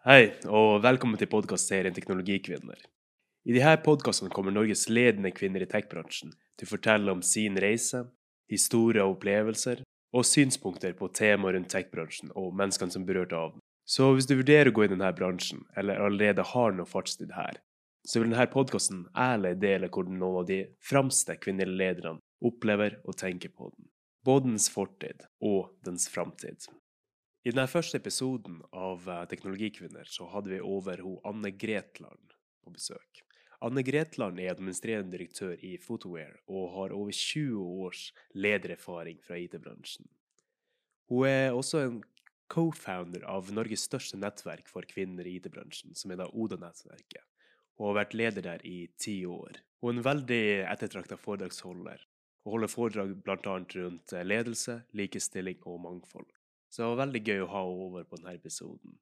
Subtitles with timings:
[0.00, 2.78] Hei, og velkommen til podkastserien Teknologikvinner.
[3.44, 8.06] I disse podkastene kommer Norges ledende kvinner i tech-bransjen til å fortelle om sin reise,
[8.48, 9.82] historier og opplevelser,
[10.16, 13.60] og synspunkter på temaer rundt tech-bransjen og menneskene som berørte av den.
[13.84, 17.60] Så hvis du vurderer å gå i denne bransjen, eller allerede har noe fartstid her,
[18.00, 23.20] så vil denne podkasten ærlig dele hvordan noen av de fremste kvinnelige lederne opplever og
[23.20, 23.92] tenker på den.
[24.24, 26.72] Både dens fortid og dens framtid.
[27.40, 32.72] I denne første episoden av eh, Teknologikvinner så hadde vi over ho Anne Gretland på
[32.74, 33.22] besøk.
[33.64, 38.02] Anne Gretland er administrerende direktør i Photoware og har over 20 års
[38.36, 40.04] ledererfaring fra IT-bransjen.
[41.08, 41.96] Hun er også en
[42.52, 47.24] co-founder av Norges største nettverk for kvinner i IT-bransjen, som er da Oda-nettverket,
[47.80, 49.62] og har vært leder der i ti år.
[49.80, 50.42] Hun er en veldig
[50.74, 52.04] ettertrakta foredragsholder,
[52.44, 53.56] og holder foredrag bl.a.
[53.78, 56.28] rundt eh, ledelse, likestilling og mangfold.
[56.70, 58.96] Så det var veldig gøy å ha henne over på denne episoden.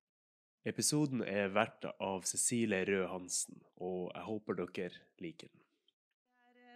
[0.68, 5.64] Episoden er verta av Cecilie Røe Hansen, og jeg håper dere liker den.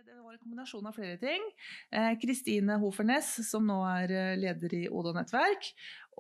[0.03, 1.43] Det var en kombinasjon av flere ting.
[1.91, 5.67] Eh, Kristine Hofernes, som nå er eh, leder i Oda nettverk,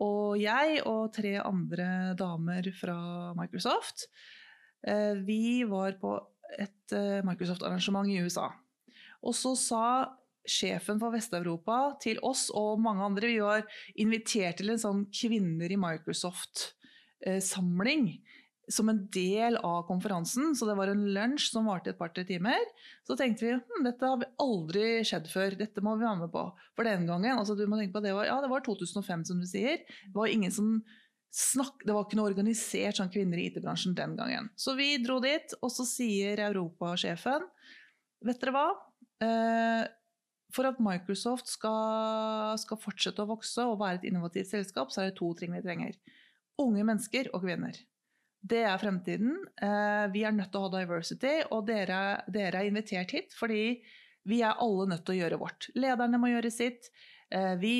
[0.04, 1.86] og jeg og tre andre
[2.18, 2.96] damer fra
[3.38, 4.08] Microsoft.
[4.82, 6.16] Eh, vi var på
[6.60, 8.50] et Microsoft-arrangement i USA.
[9.24, 9.84] Og så sa
[10.48, 13.26] sjefen for Vest-Europa til oss og mange andre.
[13.30, 13.62] Vi var
[13.94, 18.20] invitert til en sånn Kvinner i Microsoft-samling
[18.70, 20.54] som en del av konferansen.
[20.56, 22.60] Så det var en lunsj som varte et par-tre timer.
[23.06, 26.44] Så tenkte vi hm, dette har aldri skjedd før, dette må vi være med på.
[26.78, 29.42] For den gangen, altså du må tenke på det var, ja, det var 2005 som
[29.42, 29.82] du sier.
[30.06, 30.76] Det var ingen som
[31.32, 34.50] snakk, det var ikke noe organisert sånn kvinner i IT-bransjen den gangen.
[34.60, 37.48] Så vi dro dit, og så sier europasjefen
[38.22, 38.66] Vet dere hva?
[39.24, 39.80] Eh,
[40.52, 45.10] for at Microsoft skal, skal, fortsette å vokse og være et innovativt selskap, så er
[45.10, 45.96] det to ting vi trenger.
[46.60, 47.78] Unge mennesker og kvinner.
[48.42, 49.36] Det er fremtiden.
[49.62, 53.64] Eh, vi er nødt til å ha diversity, og dere, dere er invitert hit fordi
[54.28, 55.70] vi er alle nødt til å gjøre vårt.
[55.78, 56.90] Lederne må gjøre sitt.
[57.32, 57.74] Eh, vi,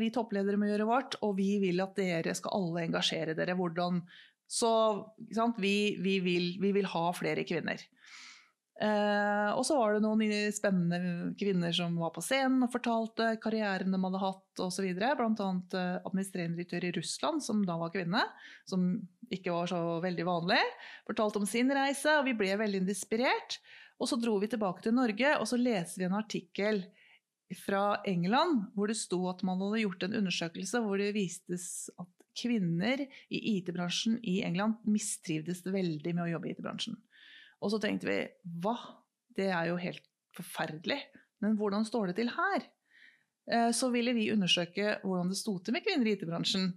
[0.00, 3.56] vi toppledere må gjøre vårt, og vi vil at dere skal alle engasjere dere.
[3.58, 4.04] Hvordan
[4.46, 4.70] Så
[5.58, 7.80] vi, vi, vil, vi vil ha flere kvinner.
[8.76, 13.94] Eh, og så var det noen spennende kvinner som var på scenen og fortalte karrieren
[13.94, 14.90] de hadde hatt osv.
[14.98, 15.30] Bl.a.
[15.30, 18.26] Eh, administrerende direktør i Russland, som da var kvinne.
[18.68, 18.90] Som
[19.32, 20.60] ikke var så veldig vanlig.
[21.08, 23.58] Fortalte om sin reise, og vi ble veldig inspirert.
[23.96, 26.84] Og så dro vi tilbake til Norge, og så leser vi en artikkel
[27.62, 32.10] fra England hvor det sto at man hadde gjort en undersøkelse hvor det vistes at
[32.36, 36.98] kvinner i IT-bransjen i England mistrivdes veldig med å jobbe i IT-bransjen.
[37.62, 38.18] Og så tenkte vi
[38.62, 38.76] hva?
[39.36, 40.04] Det er jo helt
[40.36, 40.98] forferdelig.
[41.44, 42.64] Men hvordan står det til her?
[43.52, 46.72] Eh, så ville vi undersøke hvordan det sto til med kvinner i IT-bransjen.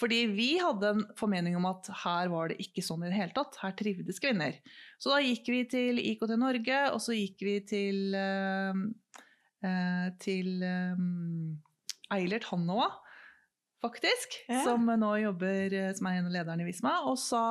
[0.00, 3.34] Fordi vi hadde en formening om at her var det ikke sånn i det hele
[3.36, 3.58] tatt.
[3.60, 4.56] Her trivdes kvinner.
[5.00, 8.78] Så da gikk vi til IKT Norge, og så gikk vi til, uh,
[9.66, 10.62] uh, til
[12.16, 12.86] Eilert Hannoa,
[13.84, 14.38] faktisk.
[14.48, 14.62] Ja.
[14.64, 17.44] Som nå jobber, som er en av lederne i Visma, og sa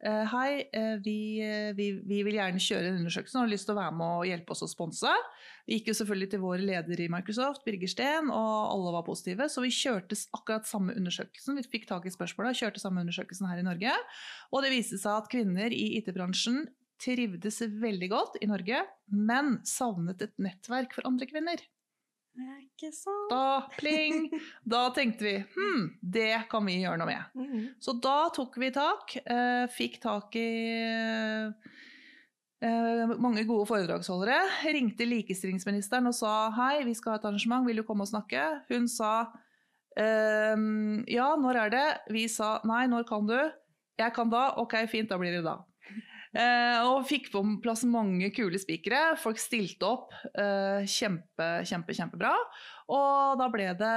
[0.00, 3.74] hei, uh, vi, uh, vi, vi, vil gjerne kjøre en undersøkelse og har lyst til
[3.74, 5.12] å være med og hjelpe oss å sponse.
[5.68, 9.50] Vi gikk jo selvfølgelig til vår leder i Microsoft, Birger Steen, og alle var positive.
[9.52, 11.60] Så vi kjørte akkurat samme undersøkelsen.
[11.60, 13.96] Vi fikk tak i spørsmålet og kjørte samme undersøkelsen her i Norge.
[14.54, 16.64] Og det viste seg at kvinner i IT-bransjen
[17.00, 21.62] trivdes veldig godt i Norge, men savnet et nettverk for andre kvinner.
[22.38, 23.30] Ikke sant?
[23.30, 24.30] Da, pling!
[24.64, 27.22] Da tenkte vi hm, det kan vi gjøre noe med.
[27.36, 27.64] Mm.
[27.82, 29.16] Så da tok vi tak.
[29.20, 30.50] Eh, fikk tak i
[32.64, 34.38] eh, mange gode foredragsholdere.
[34.76, 38.42] Ringte likestillingsministeren og sa hei, vi skal ha et arrangement, vil du komme og snakke?
[38.70, 39.14] Hun sa
[40.00, 41.88] ehm, ja, når er det?
[42.14, 43.40] Vi sa nei, når kan du?
[44.00, 44.54] Jeg kan da.
[44.62, 45.58] Ok, fint, da blir det da.
[46.30, 49.16] Eh, og fikk på plass mange kule spikere.
[49.18, 50.14] Folk stilte opp.
[50.30, 52.34] Eh, kjempe, kjempe, kjempebra.
[52.90, 53.90] Og da ble det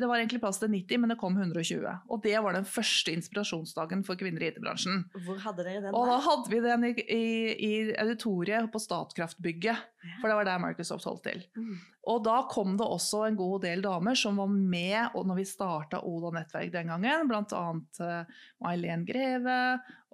[0.00, 1.84] Det var egentlig plass til 90, men det kom 120.
[2.10, 5.04] Og det var den første inspirasjonsdagen for kvinner i IT-bransjen.
[5.26, 5.94] Hvor hadde dere den?
[5.94, 7.24] Og da hadde vi den i, i,
[7.54, 9.90] i auditoriet på Statkraftbygget.
[10.20, 11.44] For det var der Microsoft holdt til.
[11.56, 11.76] Mm.
[12.12, 15.46] Og da kom det også en god del damer som var med og når vi
[15.48, 17.28] starta Oda nettverk den gangen.
[17.30, 19.58] Blant annet uh, May-Len Greve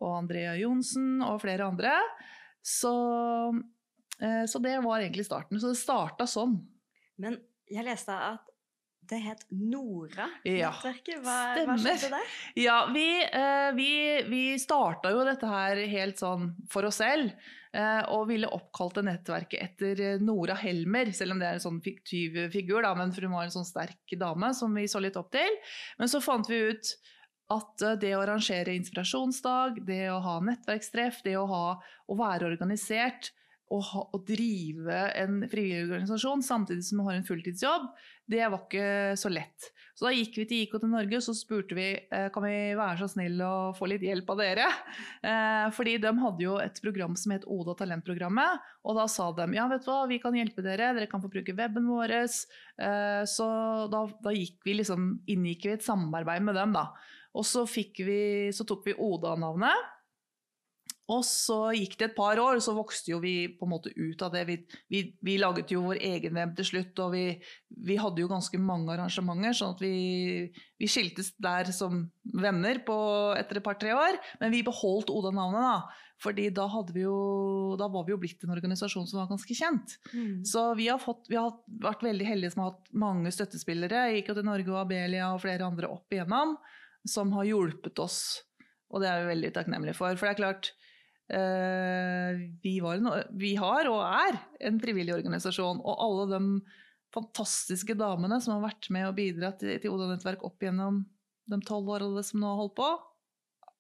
[0.00, 1.96] og Andrea Johnsen og flere andre.
[2.62, 2.94] Så,
[3.50, 5.58] uh, så det var egentlig starten.
[5.58, 6.60] Så det starta sånn.
[7.20, 8.50] Men jeg leste at
[9.10, 11.22] det het Nora-nettverket.
[11.24, 12.34] Hva, hva, skjedde der?
[12.60, 13.92] Ja, vi, eh, vi,
[14.30, 17.32] vi starta jo dette her helt sånn for oss selv.
[17.70, 21.80] Eh, og ville oppkalte nettverket etter eh, Nora Helmer, selv om det er en sånn
[21.84, 22.82] fiktiv figur.
[22.86, 25.58] Da, men hun var en sånn sterk dame som vi så litt opp til.
[25.98, 26.94] Men så fant vi ut
[27.50, 31.64] at det å arrangere inspirasjonsdag, det å ha nettverkstreff, det å, ha,
[32.06, 33.32] å være organisert
[33.70, 37.86] og, ha, å drive en frivillig organisasjon samtidig som du har en fulltidsjobb,
[38.30, 39.70] det var ikke så lett.
[39.94, 43.02] Så da gikk vi til IKT Norge og så spurte vi eh, kan vi være
[43.02, 44.66] så snill å få litt hjelp av dere.
[45.20, 48.66] Eh, fordi de hadde jo et program som het Oda talentprogrammet.
[48.88, 51.30] Og da sa de ja, vet du hva, vi kan hjelpe dere, dere kan få
[51.32, 52.16] bruke weben vår.
[52.16, 53.48] Eh, så
[53.92, 56.88] da, da vi liksom, inngikk vi et samarbeid med dem, da.
[57.36, 59.99] Og så, vi, så tok vi Oda-navnet.
[61.10, 64.20] Og så gikk det et par år, så vokste jo vi på en måte ut
[64.22, 64.44] av det.
[64.46, 64.56] Vi,
[64.92, 67.24] vi, vi laget jo vår egen web til slutt, og vi,
[67.88, 69.56] vi, hadde jo ganske mange arrangementer.
[69.58, 72.98] sånn at vi, skiltes der som venner på,
[73.38, 74.20] etter et par-tre år.
[74.42, 76.06] Men vi beholdt Oda-navnet, da.
[76.20, 76.66] Fordi da,
[77.00, 77.14] jo,
[77.80, 79.96] da, var vi jo blitt en organisasjon som var ganske kjent.
[80.12, 80.42] Mm.
[80.46, 84.04] Så vi har, fått, vi har, vært veldig heldige som har hatt mange støttespillere.
[84.28, 86.58] Til Norge og Abelia og flere andre opp igjennom
[87.08, 88.20] som har hjulpet oss.
[88.92, 90.12] Og det er vi veldig takknemlige for.
[90.18, 90.72] For det er klart,
[91.30, 95.82] vi, en, vi, har og er en frivillig organisasjon.
[95.84, 96.40] Og alle de
[97.14, 101.04] fantastiske damene som har vært med og bidratt til, til Oda-nettverk opp gjennom
[101.50, 102.90] de tolv årene som nå har holdt på,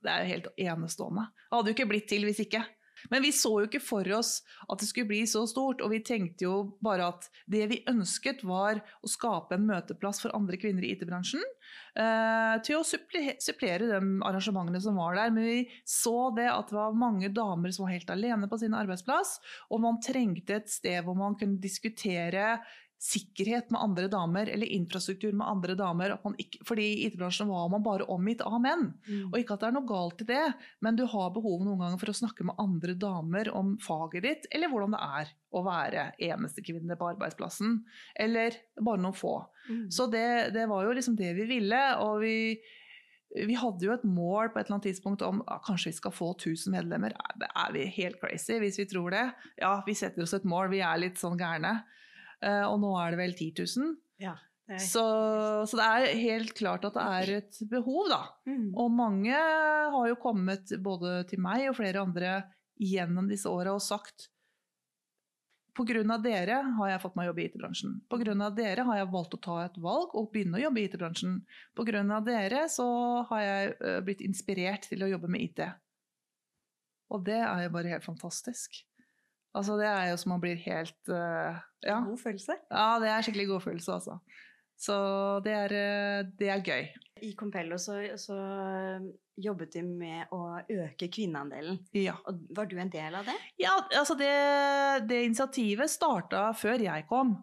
[0.00, 1.26] det er jo helt enestående.
[1.30, 2.62] Det hadde jo ikke blitt til hvis ikke.
[3.10, 6.02] Men vi så jo ikke for oss at det skulle bli så stort, og vi
[6.04, 10.84] tenkte jo bare at det vi ønsket, var å skape en møteplass for andre kvinner
[10.84, 11.42] i IT-bransjen.
[11.98, 15.32] Eh, til å supplere, supplere de arrangementene som var der.
[15.34, 18.76] Men vi så det at det var mange damer som var helt alene på sin
[18.76, 19.38] arbeidsplass,
[19.70, 22.58] og man trengte et sted hvor man kunne diskutere
[23.00, 26.12] sikkerhet med andre damer, eller infrastruktur med andre damer.
[26.42, 28.90] Ikke, fordi i IT-bransjen var man bare omgitt av menn.
[29.06, 29.30] Mm.
[29.30, 30.42] Og ikke at det er noe galt i det,
[30.84, 34.50] men du har behov noen ganger for å snakke med andre damer om faget ditt,
[34.52, 37.78] eller hvordan det er å være eneste kvinne på arbeidsplassen.
[38.20, 39.38] Eller bare noen få.
[39.70, 39.86] Mm.
[39.96, 41.80] Så det, det, var jo liksom det vi ville.
[42.04, 42.36] og vi
[43.30, 46.12] vi hadde jo et mål på et eller annet tidspunkt om ja, kanskje vi skal
[46.12, 47.14] få 1000 medlemmer.
[47.14, 49.22] Er, er vi helt crazy hvis vi tror det?
[49.62, 51.76] Ja, vi setter oss et mål, vi er litt sånn gærne.
[52.44, 53.92] Eh, og nå er det vel 10 000.
[54.20, 54.36] Ja,
[54.70, 55.04] det så,
[55.66, 58.22] så, det er helt klart at det er et behov, da.
[58.46, 58.68] Mm.
[58.78, 62.36] Og mange har jo kommet både til meg og flere andre
[62.80, 64.30] gjennom disse åra og sagt
[65.76, 66.16] Pga.
[66.18, 67.92] dere har jeg fått meg jobb i IT-bransjen.
[68.10, 68.48] Pga.
[68.56, 71.38] dere har jeg valgt å ta et valg og begynne å jobbe i IT-bransjen.
[71.78, 72.20] Pga.
[72.26, 72.88] dere så
[73.30, 75.62] har jeg eh, blitt inspirert til å jobbe med IT.
[77.10, 78.82] Og det er jo bare helt fantastisk.
[79.56, 81.98] Altså, det er jo som man blir helt uh, ja.
[82.06, 82.54] God følelse?
[82.70, 84.20] Ja, det er skikkelig god følelse, altså.
[84.80, 84.94] Så
[85.44, 86.86] det er, eh, det er gøy.
[87.20, 89.08] I Compello så, så, eh,
[89.40, 91.76] jobbet du med å øke kvinneandelen.
[91.96, 92.14] Ja.
[92.28, 93.34] Og var du en del av det?
[93.60, 94.30] Ja, altså det,
[95.08, 97.34] det initiativet starta før jeg kom.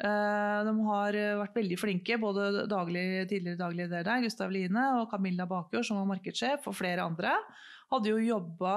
[0.00, 5.10] Uh, de har vært veldig flinke, både daglig, tidligere daglig leder der, Gustav Line, og
[5.12, 7.36] Camilla Bakjord, som var markedssjef, og flere andre.
[7.92, 8.74] Hadde jo jobba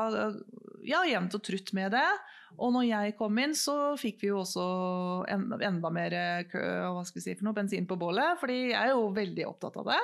[0.88, 2.08] ja, jevnt og trutt med det.
[2.58, 4.64] Og når jeg kom inn, så fikk vi jo også
[5.30, 6.16] enda, mer
[6.50, 10.00] si noe, bensin på bålet, fordi jeg er jo veldig opptatt av det.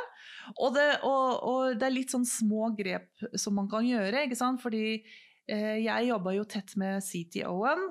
[0.56, 4.38] Og det, og, og det er litt sånn små grep som man kan gjøre, ikke
[4.40, 4.62] sant.
[4.64, 7.88] Fordi eh, jeg jobba jo tett med CTO-en,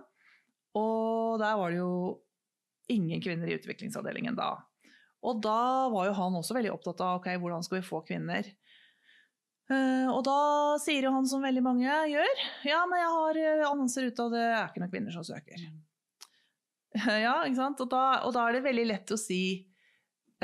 [0.79, 1.97] og der var det jo
[2.93, 4.55] ingen kvinner i utviklingsavdelingen da.
[5.25, 8.49] Og da var jo han også veldig opptatt av ok, hvordan skal vi få kvinner.
[9.65, 10.39] Uh, og da
[10.83, 14.35] sier jo han som veldig mange gjør, ja, men jeg har eh, annonser ute, og
[14.35, 15.63] det er ikke noen kvinner som søker.
[17.25, 17.81] ja, ikke sant?
[17.81, 19.41] Og da, og da, er det veldig lett å si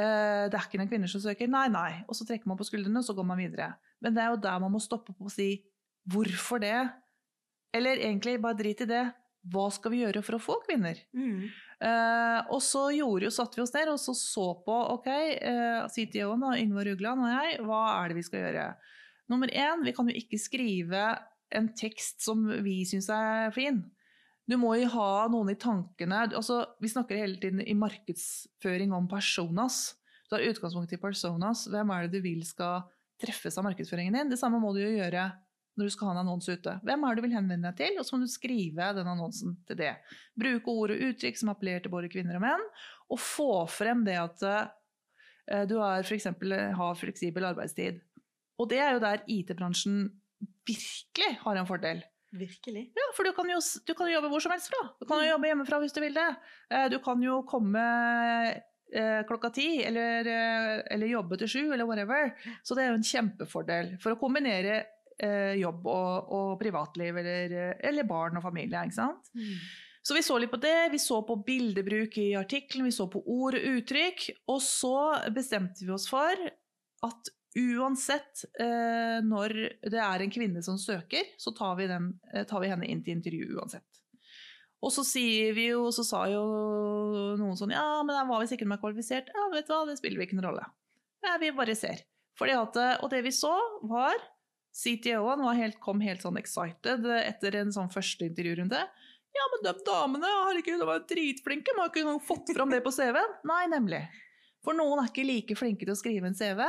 [0.00, 1.50] uh, det er ikke noen kvinner som søker.
[1.53, 1.91] Nei, nei.
[2.09, 3.75] Og så trekker man på skuldrene, og så går man videre.
[4.00, 5.53] Men det er jo der man må stoppe på å si
[6.11, 6.79] hvorfor det?
[7.77, 9.05] Eller egentlig bare drit i det.
[9.53, 10.99] Hva skal vi gjøre for å få kvinner?
[11.17, 11.45] Mm.
[11.81, 15.11] Uh, og så gjorde, satte vi oss ned og så, så på ok,
[15.45, 18.67] uh, CTO-en, Yngvar Rugland og jeg, hva er det vi skal gjøre?
[19.31, 21.05] Nummer én, vi kan jo ikke skrive
[21.55, 23.83] en tekst som vi syns er fin.
[24.51, 29.07] Du må jo ha noen i tankene altså, Vi snakker hele tiden i markedsføring om
[29.11, 29.95] personas.
[30.27, 31.69] Du har utgangspunkt i personas.
[31.71, 32.89] Hvem er det du vil skal
[33.21, 34.33] treffes av markedsføringen din?
[34.33, 35.29] Det samme må du jo gjøre
[35.79, 36.75] når du skal ha en annonse ute.
[36.87, 38.01] Hvem er det du vil henvende deg til?
[38.01, 39.95] Og så må du skrive den annonsen til det.
[40.39, 42.67] Bruke ord og uttrykk som appellerer til både kvinner og menn.
[43.11, 48.03] Og få frem det at uh, du er for eksempel, har fleksibel arbeidstid.
[48.61, 50.02] Og det er jo der IT-bransjen
[50.69, 52.02] virkelig har en fordel.
[52.31, 52.85] Virkelig.
[52.95, 54.85] Ja, for du kan, jo, du kan jo jobbe hvor som helst fra.
[55.00, 55.33] Du kan jo mm.
[55.33, 56.29] jobbe hjemmefra hvis du vil det.
[56.71, 57.83] Eh, du kan jo komme
[58.52, 62.31] eh, klokka ti, eller, eh, eller, jobbe til sju, eller whatever.
[62.62, 64.83] Så det er jo en kjempefordel for å kombinere
[65.21, 68.87] jobb og, og privatliv, eller, eller, barn og familie.
[68.88, 69.26] ikke sant?
[69.37, 69.50] Mm.
[70.00, 73.21] Så vi så litt på det, vi så på bildebruk i artikkelen, vi så på
[73.21, 74.25] ord og uttrykk.
[74.49, 74.95] Og så
[75.35, 76.47] bestemte vi oss for
[77.05, 79.54] at uansett eh, når
[79.90, 83.02] det er en kvinne som søker, så tar vi, den, eh, tar vi henne inn
[83.04, 83.87] til intervju uansett.
[84.80, 86.40] Og så sier vi jo, så sa jo
[87.37, 89.28] noen sånn Ja, men jeg var visst ikke mer kvalifisert.
[89.35, 90.69] Ja, vet du hva, det spiller ikke noen rolle.
[91.26, 92.00] Ja, vi bare ser.
[92.38, 93.52] Fordi at, eh, og det vi så,
[93.90, 94.16] var
[94.80, 98.80] CTO-en helt, kom helt sånn excited etter en sånn første intervjurunde.
[99.30, 102.92] Ja, men de damene herregud, de var dritflinke, man har ikke fått fram det på
[102.95, 103.37] CV-en.
[103.47, 104.00] Nei, nemlig.
[104.64, 106.64] For noen er ikke like flinke til å skrive en CV,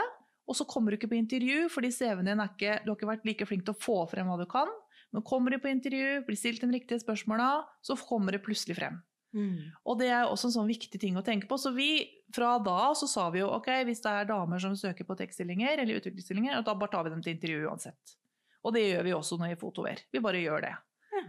[0.51, 3.11] og så kommer du ikke på intervju fordi CV-en din er ikke, du har ikke
[3.13, 4.67] vært like flink til å få frem hva du kan.
[5.15, 7.47] Men kommer du på intervju, blir stilt de riktige spørsmåla,
[7.83, 8.99] så kommer det plutselig frem.
[9.31, 9.71] Mm.
[9.87, 11.57] Og det er også en sånn viktig ting å tenke på.
[11.59, 12.03] Så vi,
[12.35, 15.83] fra da så sa vi jo ok, hvis det er damer som søker på tekststillinger
[15.83, 18.15] eller utviklingsstillinger, da bare tar vi dem til intervju uansett.
[18.61, 20.03] Og det gjør vi også når vi Fotover.
[20.11, 20.73] Vi bare gjør det.
[21.11, 21.23] Ja.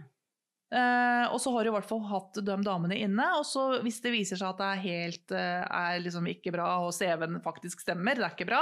[0.73, 3.27] Eh, og så har du i hvert fall hatt de damene inne.
[3.39, 6.69] Og så hvis det viser seg at det er helt eh, er liksom ikke bra,
[6.85, 8.61] og CV-en faktisk stemmer, det er ikke bra,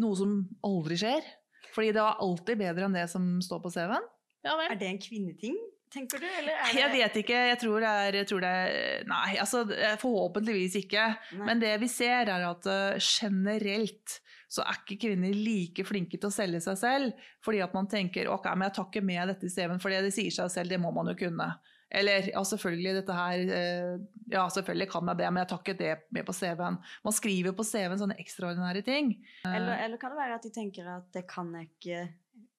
[0.00, 0.36] noe som
[0.66, 1.26] aldri skjer,
[1.74, 4.06] fordi det var alltid bedre enn det som står på CV-en.
[4.46, 4.54] Ja.
[4.68, 5.56] Er det en kvinneting,
[5.92, 6.26] tenker du?
[6.28, 7.38] Eller er det Jeg vet ikke.
[7.50, 9.64] Jeg tror det er, jeg tror det er Nei, altså
[10.00, 11.08] forhåpentligvis ikke.
[11.38, 11.46] Nei.
[11.50, 16.30] Men det vi ser, er at eh, generelt så er ikke kvinner like flinke til
[16.30, 17.26] å selge seg selv.
[17.44, 20.14] Fordi at man tenker ok, men jeg tar ikke med dette i CV-en, for det
[20.14, 21.50] sier seg selv, det må man jo kunne.
[21.90, 23.92] Eller ja, selvfølgelig dette her eh,
[24.28, 26.80] Ja, selvfølgelig kan jeg det, men jeg tar ikke det med på CV-en.
[27.04, 29.14] Man skriver på CV-en sånne ekstraordinære ting.
[29.48, 32.02] eller, eller kan det være at de tenker at det kan jeg ikke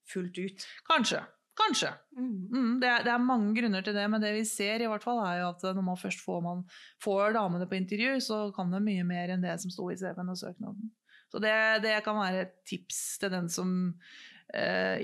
[0.10, 0.66] fullt ut?
[0.90, 1.22] Kanskje.
[1.60, 1.92] Kanskje.
[2.16, 2.48] Mm.
[2.50, 5.04] Mm, det, er, det er mange grunner til det, men det vi ser i hvert
[5.04, 6.64] fall er jo at når man først får, man,
[7.04, 10.32] får damene på intervju, så kan det mye mer enn det som sto i CV-en
[10.32, 10.90] og søknaden.
[11.30, 11.54] Så det,
[11.86, 14.39] det kan være et tips til den som eh,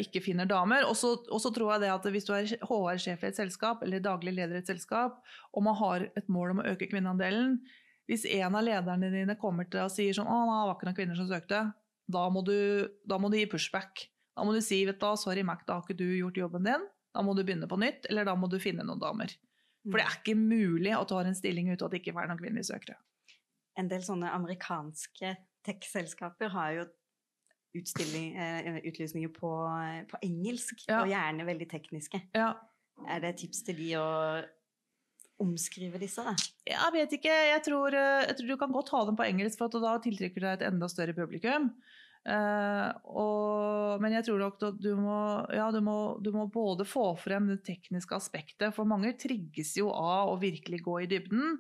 [0.02, 0.88] ikke finner damer.
[0.90, 4.34] Og så tror jeg det at hvis du er HR-sjef i et selskap, eller daglig
[4.34, 5.20] leder i et selskap,
[5.54, 7.60] og man har et mål om å øke kvinneandelen
[8.06, 10.86] Hvis en av lederne dine kommer til deg og sier sånn 'Å, det var ikke
[10.86, 11.62] noen kvinner som søkte',
[12.06, 14.04] da må du, da må du gi pushback.
[14.38, 16.86] Da må du si vet du, 'sorry, Mac, da har ikke du gjort jobben din'.
[17.16, 19.34] Da må du begynne på nytt, eller da må du finne noen damer.
[19.86, 22.16] For det er ikke mulig at du har en stilling ute og at det ikke
[22.18, 22.98] er noen kvinnelige søkere.
[23.78, 25.36] En del sånne amerikanske
[25.66, 26.94] tech-selskaper har jo eh,
[27.76, 29.52] utlysninger på,
[30.12, 31.02] på engelsk, Ja.
[31.02, 32.22] og gjerne veldig tekniske.
[32.36, 32.54] Ja,
[33.12, 34.06] Er det tips til de å
[35.44, 36.32] omskrive disse, da?
[36.68, 37.36] Jeg vet ikke.
[37.52, 40.40] Jeg tror, eh, jeg tror du kan godt ha dem på engelsk, for da tiltrekker
[40.40, 41.74] du deg et enda større publikum.
[42.26, 45.18] Uh, og, men jeg tror nok at du må,
[45.54, 49.92] ja, du, må, du må både få frem det tekniske aspektet, for mange trigges jo
[49.94, 51.60] av å virkelig gå i dybden,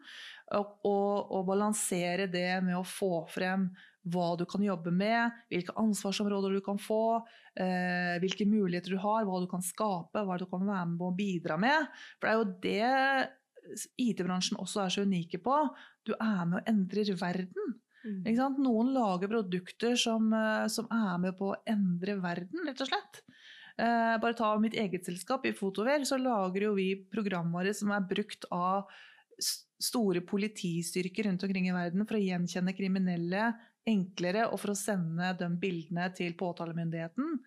[0.57, 3.69] og, og, og balansere det med å få frem
[4.05, 7.25] hva du kan jobbe med, hvilke ansvarsområder du kan få,
[7.57, 11.09] eh, hvilke muligheter du har, hva du kan skape, hva du kan være med på
[11.09, 11.89] å bidra med.
[12.19, 15.57] For det er jo det IT-bransjen også er så unike på.
[16.05, 17.75] Du er med og endrer verden.
[18.38, 18.59] Sant?
[18.62, 23.21] Noen lager produkter som, eh, som er med på å endre verden, rett og slett.
[23.77, 28.05] Eh, bare ta mitt eget selskap, i Fotover, så lager jo vi programvare som er
[28.07, 28.85] brukt av
[29.81, 33.50] store politistyrker rundt omkring i verden for å gjenkjenne kriminelle
[33.89, 37.39] enklere, og for å sende de bildene til påtalemyndigheten.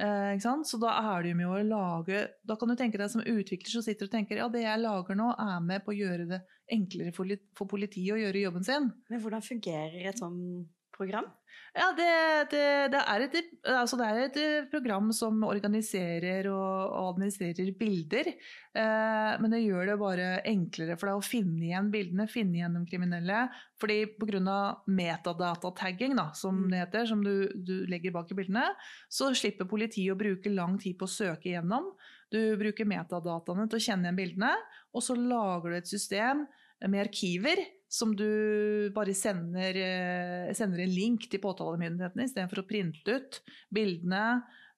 [0.00, 0.46] Eh?
[0.66, 3.70] Så da er det jo med å lage Da kan du tenke deg som utvikler
[3.70, 6.40] som sitter og tenker ja, det jeg lager nå, er med på å gjøre det
[6.74, 8.88] enklere for, for politiet å gjøre jobben sin.
[9.10, 11.26] Men hvordan fungerer et sånt program?
[11.74, 12.10] Ja, det,
[12.52, 13.36] det, det, er et,
[13.66, 18.30] altså det er et eh, program som organiserer og, administrerer bilder.
[18.30, 22.78] Eh, men det gjør det bare enklere for deg å finne igjen bildene, finne igjen
[22.78, 23.42] de kriminelle.
[23.82, 24.58] Fordi pga.
[24.86, 26.70] metadata-tagging, som Mm.
[26.70, 28.68] det heter, som du, du legger bak i bildene,
[29.10, 31.90] så slipper politiet å bruke lang tid på å søke igjennom.
[32.30, 34.54] Du bruker metadataene til å kjenne igjen bildene,
[34.94, 36.46] og så lager du et system
[36.86, 37.58] med arkiver
[37.94, 43.38] som du bare sender, eh, sender en link til påtalemyndighetene istedenfor å printe ut
[43.74, 44.24] bildene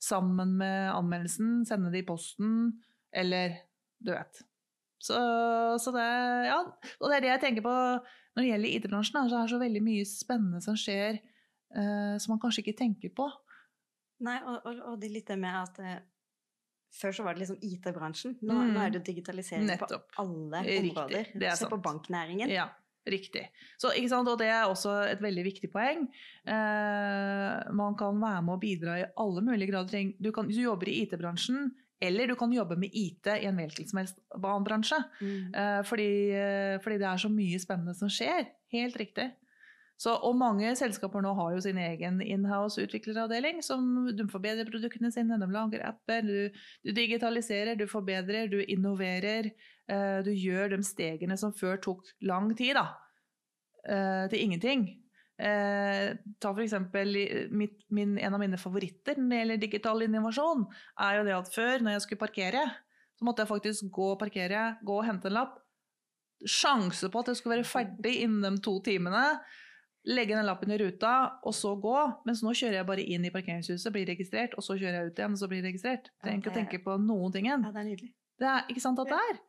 [0.03, 2.75] sammen med anmeldelsen, sende det i posten,
[3.17, 3.57] eller
[4.05, 4.43] du vet.
[5.01, 5.17] Så,
[5.81, 6.05] så det,
[6.51, 6.59] ja,
[7.01, 9.29] og det er det jeg tenker på når det gjelder IT-bransjen.
[9.31, 13.13] Så er det så veldig mye spennende som skjer eh, som man kanskje ikke tenker
[13.17, 13.29] på.
[14.27, 15.99] Nei, og, og, og det litt det med at eh,
[16.97, 18.37] Før så var det liksom IT-bransjen.
[18.41, 18.71] Nå, Mm.
[18.73, 20.07] nå er det digitalisering Nettopp.
[20.15, 21.33] på alle områder.
[21.45, 22.49] er Se på banknæringen.
[22.49, 22.71] Ja,
[23.11, 23.47] riktig.
[23.79, 23.93] Så?
[23.93, 26.07] Og det er også et veldig viktig poeng.
[26.47, 30.13] Eh, man kan være med å bidra i alle mulige grader.
[30.19, 31.71] Du, kan, du jobber i IT-bransjen,
[32.03, 35.01] eller du kan jobbe med IT i en hvilken som helst annen bransje.
[35.21, 35.55] Mm.
[35.55, 38.51] Eh, fordi, eh, fordi det er så mye spennende som skjer.
[38.75, 39.31] Helt riktig.
[39.97, 43.63] Så, og mange selskaper nå har jo sin egen inhouse utvikleravdeling.
[43.65, 49.51] som Du forbedrer produktene sine, de lager apper, du, du digitaliserer, du forbedrer, du innoverer.
[49.91, 52.87] Eh, du gjør de stegene som før tok lang tid, da,
[53.87, 54.87] eh, til ingenting.
[55.37, 57.11] Eh, ta for eksempel
[57.53, 60.65] mitt, min, En av mine favoritter når det gjelder digital innovasjon,
[60.99, 62.65] er jo det at før, når jeg skulle parkere,
[63.17, 65.61] så måtte jeg faktisk gå og parkere, gå og hente en lapp.
[66.45, 69.41] Sjanse på at jeg skulle være ferdig innen de to timene.
[70.07, 71.97] Legge den lappen i ruta, og så gå.
[72.29, 75.21] Mens nå kjører jeg bare inn i parkeringshuset, blir registrert, og så kjører jeg ut
[75.21, 76.13] igjen, og så blir jeg registrert.
[76.23, 77.49] Trenger ikke å tenke på noen ting.
[77.49, 78.13] Ja, det er nydelig.
[78.37, 79.41] Det er ikke sant at det er.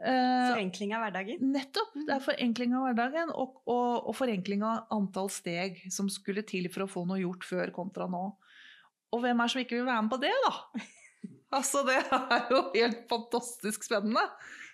[0.00, 1.42] Eh, Forenkling av hverdagen.
[1.52, 1.92] Nettopp.
[2.06, 6.70] Det er forenkling av hverdagen og, og, og forenkling av antall steg som skulle til
[6.72, 8.24] for å få noe gjort før kontra nå.
[9.12, 10.56] Og hvem er det som ikke vil være med på det, da?
[11.52, 14.22] Altså, det er jo helt fantastisk spennende.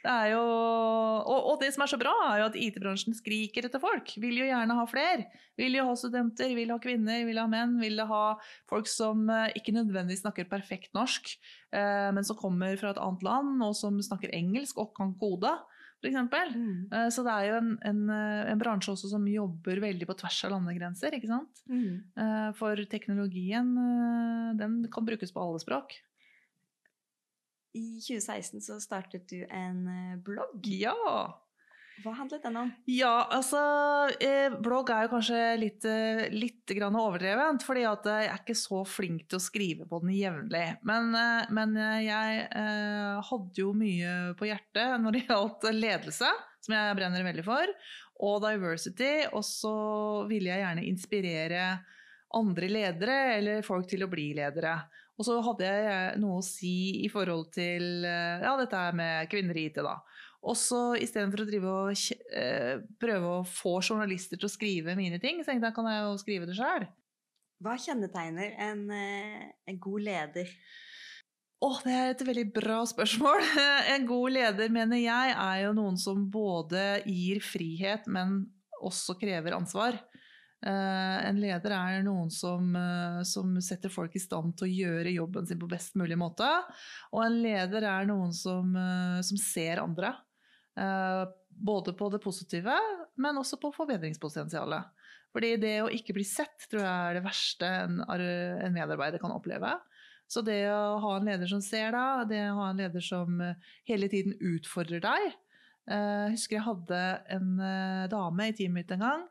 [0.08, 3.66] Det er jo, og, og det som er så bra, er jo at IT-bransjen skriker
[3.68, 4.14] etter folk.
[4.22, 5.26] Vil jo gjerne ha flere.
[5.60, 7.74] Vil jo ha studenter, vil ha kvinner, vil ha menn.
[7.82, 8.22] Vil ha
[8.70, 11.28] folk som eh, ikke nødvendigvis snakker perfekt norsk,
[11.76, 15.52] eh, men som kommer fra et annet land, og som snakker engelsk og kan kode,
[15.98, 16.08] for
[16.56, 16.88] Mm.
[16.94, 20.16] Eh, Så det er jo en, en, eh, en bransje også som jobber veldig på
[20.24, 21.12] tvers av landegrenser.
[21.20, 21.64] ikke sant?
[21.68, 22.04] Mm.
[22.16, 23.74] Eh, For teknologien
[24.56, 25.98] den kan brukes på alle språk.
[27.76, 30.64] I 2016 så startet du en eh, blogg.
[30.70, 31.28] Ja!
[31.98, 32.68] Hva handlet den om?
[32.86, 33.58] Ja, altså
[34.22, 38.54] eh, Blogg er jo kanskje litt, eh, litt grann overdrevent, fordi at jeg er ikke
[38.58, 40.66] så flink til å skrive på den jevnlig.
[40.86, 46.30] Men, eh, men jeg eh, hadde jo mye på hjertet når det gjaldt ledelse,
[46.62, 47.74] som jeg brenner veldig for,
[48.28, 49.76] og diversity, og så
[50.30, 51.66] ville jeg gjerne inspirere
[52.38, 54.76] andre ledere eller folk til å bli ledere.
[55.18, 59.58] Og så hadde jeg noe å si i forhold til eh, ja, dette med kvinner
[59.58, 59.96] i IT, da.
[60.46, 62.02] Og så istedenfor å drive og
[62.38, 66.04] eh, prøve å få journalister til å skrive mine ting, så tenkte jeg kan jeg
[66.04, 66.86] jo skrive det sjøl.
[67.58, 70.52] Hva kjennetegner en, eh, en god leder?
[71.58, 73.42] Åh, det er et veldig bra spørsmål.
[73.96, 78.44] En god leder, mener jeg, er jo noen som både gir frihet, men
[78.78, 79.98] også krever ansvar.
[80.66, 85.14] Eh, En leder er noen som, eh, som setter folk i stand til å gjøre
[85.14, 86.48] jobben sin på best mulig måte.
[87.12, 90.14] Og en leder er noen som, eh, som ser andre.
[91.58, 92.72] Både på det positive,
[93.16, 94.84] men også på forbedringspotensialet.
[95.34, 99.32] Fordi det å ikke bli sett tror jeg er det verste en, en medarbeider kan
[99.32, 99.80] oppleve.
[100.28, 103.42] Så det å ha en leder som ser deg, det å ha en leder som
[103.88, 105.34] hele tiden utfordrer deg
[105.88, 109.26] Jeg husker jeg hadde en dame i teamet mitt en gang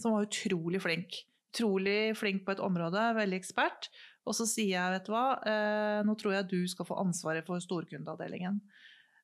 [0.00, 1.20] som var utrolig flink.
[1.52, 3.90] Utrolig flink på et område, veldig ekspert.
[4.28, 7.46] Og så sier jeg, vet du hva, eh, nå tror jeg du skal få ansvaret
[7.46, 8.60] for storkundeavdelingen.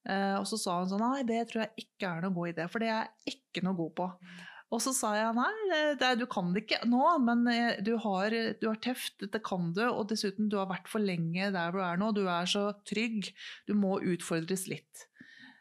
[0.08, 2.68] Eh, og så sa hun sånn, nei, det tror jeg ikke er noe god idé,
[2.70, 4.08] for det er jeg ikke noe god på.
[4.68, 5.52] Og så sa jeg nei,
[5.96, 9.70] det, du kan det ikke nå, men eh, du har, du har teft, dette kan
[9.76, 12.70] du, og dessuten du har vært for lenge der du er nå, du er så
[12.88, 13.30] trygg,
[13.70, 15.06] du må utfordres litt.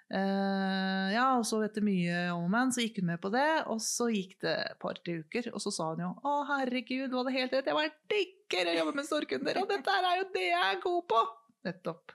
[0.08, 3.82] Eh, ja, og så etter mye om men, så gikk hun med på det, og
[3.84, 7.34] så gikk det et par-tre uker, og så sa hun jo å herregud, du hadde
[7.36, 10.70] helt rett, jeg var digger å jobbe med storkunder, og dette er jo det jeg
[10.70, 11.24] er god på!
[11.68, 12.14] Nettopp.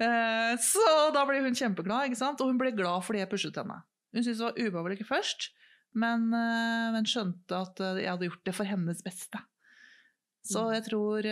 [0.00, 0.84] Uh, så
[1.14, 2.40] da ble hun kjempeglad, ikke sant?
[2.40, 3.78] og hun ble glad fordi jeg pushet henne.
[4.12, 5.48] Hun syntes det var ubehagelig først,
[6.00, 9.40] men, uh, men skjønte at jeg hadde gjort det for hennes beste.
[10.44, 10.72] Så Mm.
[10.72, 11.26] jeg tror,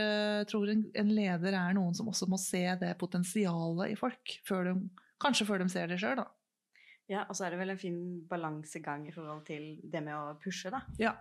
[0.50, 4.68] tror en, en leder er noen som også må se det potensialet i folk, før
[4.68, 4.74] de,
[5.22, 6.28] kanskje før de ser det sjøl, da.
[7.08, 10.36] Ja, og så er det vel en fin balansegang i forhold til det med å
[10.42, 10.82] pushe, da.
[11.00, 11.14] Ja,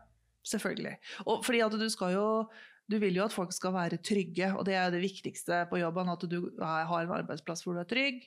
[0.48, 0.98] selvfølgelig.
[1.26, 2.28] Og fordi at du skal jo
[2.88, 5.82] du vil jo at folk skal være trygge, og det er jo det viktigste på
[5.82, 6.08] jobben.
[6.08, 8.22] At du har en arbeidsplass hvor du er trygg.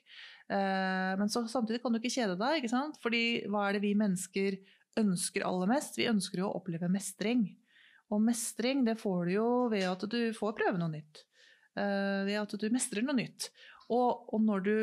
[0.52, 2.98] Eh, men så, samtidig kan du ikke kjede deg, ikke sant?
[3.00, 4.59] Fordi hva er det vi mennesker
[5.00, 5.96] ønsker aller mest?
[5.96, 7.46] Vi ønsker jo å oppleve mestring.
[8.12, 11.24] Og mestring det får du jo ved at du får prøve noe nytt.
[11.80, 13.48] Eh, ved at du mestrer noe nytt.
[13.88, 14.74] Og, og når du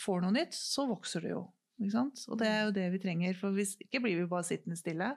[0.00, 1.44] får noe nytt, så vokser du jo.
[2.30, 5.10] Og det er jo det vi trenger, for hvis ikke blir vi bare sittende stille.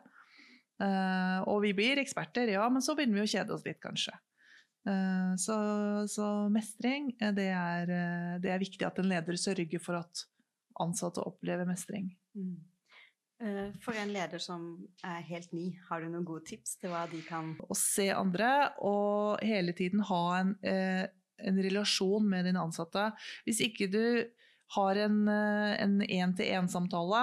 [0.77, 4.13] Uh, og vi blir eksperter, ja, men så begynner vi å kjede oss litt, kanskje.
[4.87, 5.57] Uh, så,
[6.09, 7.91] så mestring, eh, det er,
[8.41, 10.25] det er viktig at en leder sørger for at
[10.81, 12.11] ansatte opplever mestring.
[12.37, 12.57] Mm.
[13.83, 14.63] For en leder som
[15.05, 18.71] er helt ny, har du noen gode tips til hva de kan Å se andre
[18.81, 23.11] og hele tiden ha en, en relasjon med dine ansatte.
[23.45, 24.01] Hvis ikke du
[24.75, 27.21] har en eh, én-til-én-samtale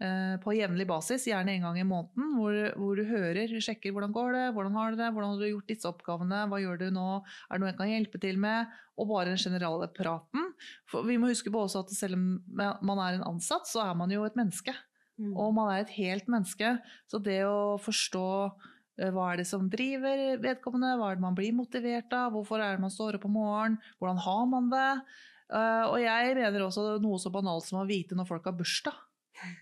[0.00, 4.14] eh, på jevnlig basis, gjerne en gang i måneden, hvor, hvor du hører, sjekker hvordan
[4.16, 6.88] går det, hvordan har du det, hvordan har du gjort disse oppgavene, hva gjør du
[6.94, 7.08] nå,
[7.48, 10.52] er det noe jeg kan hjelpe til med, og bare den generelle praten.
[10.90, 12.28] For vi må huske på også at selv om
[12.86, 14.74] man er en ansatt, så er man jo et menneske.
[15.18, 15.34] Mm.
[15.34, 16.76] Og man er et helt menneske.
[17.10, 21.38] Så det å forstå eh, hva er det som driver vedkommende, hva er det man
[21.38, 24.92] blir motivert av, hvorfor er det man står opp om morgenen, hvordan har man det?
[25.48, 28.98] Eh, og jeg mener også noe så banalt som å vite når folk har bursdag.
[29.38, 29.56] Eh,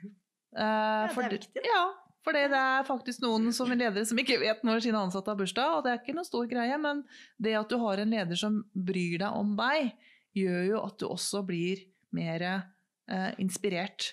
[0.57, 1.63] det er viktig.
[1.67, 1.85] Ja,
[2.27, 5.39] For det er faktisk noen som er ledere som ikke vet når sine ansatte har
[5.39, 7.05] bursdag, og det er ikke noen stor greie, men
[7.39, 9.93] det at du har en leder som bryr deg om deg,
[10.37, 14.11] gjør jo at du også blir mer uh, inspirert.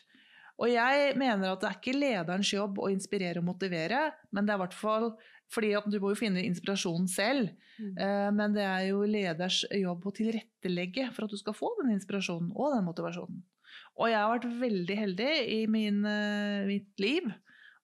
[0.61, 4.53] Og jeg mener at det er ikke lederens jobb å inspirere og motivere, men det
[4.53, 5.09] er i hvert fall
[5.51, 7.49] fordi at du må jo finne inspirasjonen selv.
[7.77, 7.91] Mm.
[7.97, 11.93] Eh, men det er jo leders jobb å tilrettelegge for at du skal få den
[11.95, 13.41] inspirasjonen og den motivasjonen.
[13.99, 17.27] Og jeg har vært veldig heldig i min, eh, mitt liv.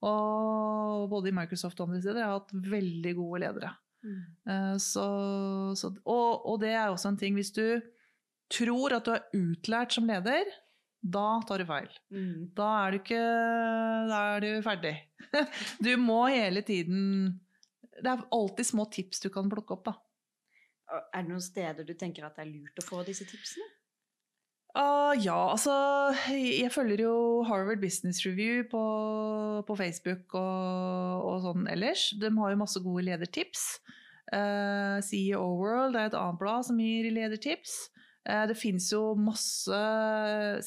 [0.06, 3.74] Og både i Microsoft og andre steder jeg har hatt veldig gode ledere.
[4.06, 4.20] Mm.
[4.48, 5.06] Eh, Så,
[5.76, 7.82] så, og, og det er også en ting Hvis du
[8.50, 10.48] tror at du er utlært som leder,
[11.04, 11.90] da tar du feil.
[12.12, 12.48] Mm.
[12.56, 13.20] Da er du ikke
[14.10, 14.96] Da er du ferdig.
[15.86, 17.40] Du må hele tiden
[18.00, 19.96] Det er alltid små tips du kan plukke opp, da.
[21.14, 23.68] Er det noen steder du tenker at det er lurt å få disse tipsene?
[24.78, 25.74] Uh, ja, altså
[26.30, 27.14] Jeg følger jo
[27.48, 28.82] Harvard Business Review på,
[29.66, 32.12] på Facebook og, og sånn ellers.
[32.22, 33.80] De har jo masse gode ledertips.
[34.30, 37.90] Uh, CEO World er et annet blad som gir ledertips.
[38.30, 39.82] Uh, det fins jo masse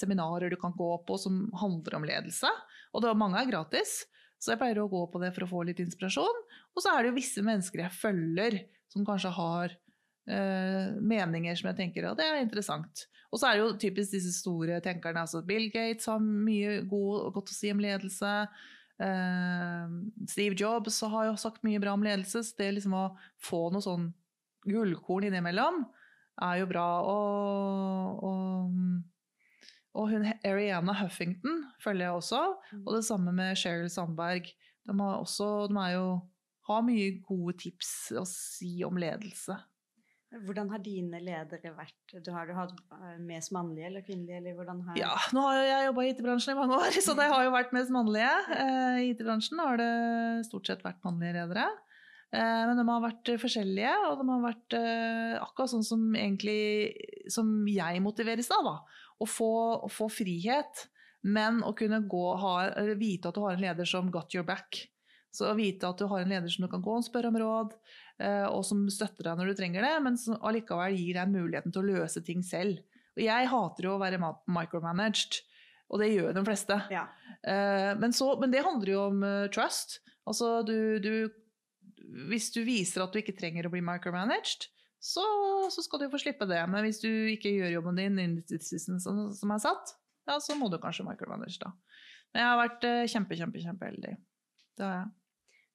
[0.00, 2.50] seminarer du kan gå på som handler om ledelse.
[2.92, 4.02] Og det, mange er gratis,
[4.42, 6.42] så jeg pleier å gå på det for å få litt inspirasjon.
[6.72, 8.58] Og så er det jo visse mennesker jeg følger,
[8.92, 9.72] som kanskje har
[10.28, 13.06] eh, meninger som jeg tenker at det er interessant.
[13.32, 15.24] Og så er det jo typisk disse store tenkerne.
[15.24, 18.32] altså Bill Gates har mye god, godt å si om ledelse.
[19.02, 19.94] Eh,
[20.28, 22.44] Steve Jobs har jo sagt mye bra om ledelse.
[22.44, 23.06] Så det liksom å
[23.40, 24.10] få noe sånn
[24.68, 25.82] gullkorn innimellom
[26.44, 26.88] er jo bra.
[27.08, 28.76] Og, og,
[29.96, 32.42] og hun Ariana Huffington følger jeg også.
[32.82, 34.52] Og det samme med Sheryl Sandberg.
[34.82, 36.06] De, har også, de er jo,
[36.68, 39.56] har mye gode tips å si om ledelse.
[40.32, 42.14] Hvordan har dine ledere vært?
[42.24, 44.38] Du har du hatt eh, mest mannlige eller kvinnelige?
[44.40, 44.96] Eller har...
[44.96, 47.74] Ja, nå har jeg jobba i IT-bransjen i mange år, så det har jo vært
[47.76, 48.30] mest mannlige.
[48.56, 49.90] Eh, I IT-bransjen har det
[50.48, 51.66] stort sett vært mannlige ledere.
[52.32, 54.78] Eh, Men de har vært forskjellige, og de har vært
[55.42, 58.70] akkurat sånn som egentlig som jeg motiveres av.
[58.70, 59.04] da.
[59.20, 59.52] Å få,
[59.84, 60.86] å få frihet,
[61.28, 62.54] men å kunne gå, ha,
[62.96, 64.80] vite at du har en leder som got your back.
[65.32, 67.38] Så å vite at du har en leder som du kan gå og spørre om
[67.40, 67.70] råd,
[68.20, 71.72] eh, og som støtter deg når du trenger det, men som allikevel gir deg muligheten
[71.72, 72.82] til å løse ting selv.
[73.16, 75.38] Og jeg hater jo å være micromanaged,
[75.92, 76.76] og det gjør de fleste.
[76.92, 77.06] Ja.
[77.44, 79.98] Eh, Men, så, men det handler jo om eh, trust.
[80.28, 81.12] Altså du, du
[82.28, 84.68] Hvis du viser at du ikke trenger å bli micromanaged,
[85.02, 85.24] så,
[85.72, 86.60] så skal du få slippe det.
[86.70, 89.96] Men hvis du ikke gjør jobben din innen som, som er satt,
[90.28, 91.72] ja, så må du kanskje micromanage, da.
[92.32, 94.12] Men jeg har vært kjempe, kjempe, kjempeheldig.
[94.78, 95.10] Det har jeg.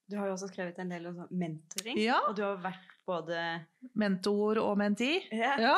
[0.07, 1.97] Du har jo også skrevet en del om sånn mentoring.
[1.99, 2.19] Ja.
[2.29, 3.41] Og du har vært både
[3.99, 5.17] Mentor og menti.
[5.35, 5.55] ja.
[5.59, 5.77] Ja.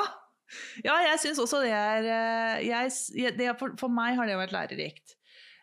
[0.86, 4.54] ja, jeg syns også det er eh, jeg, det, for, for meg har det vært
[4.56, 5.16] lærerikt.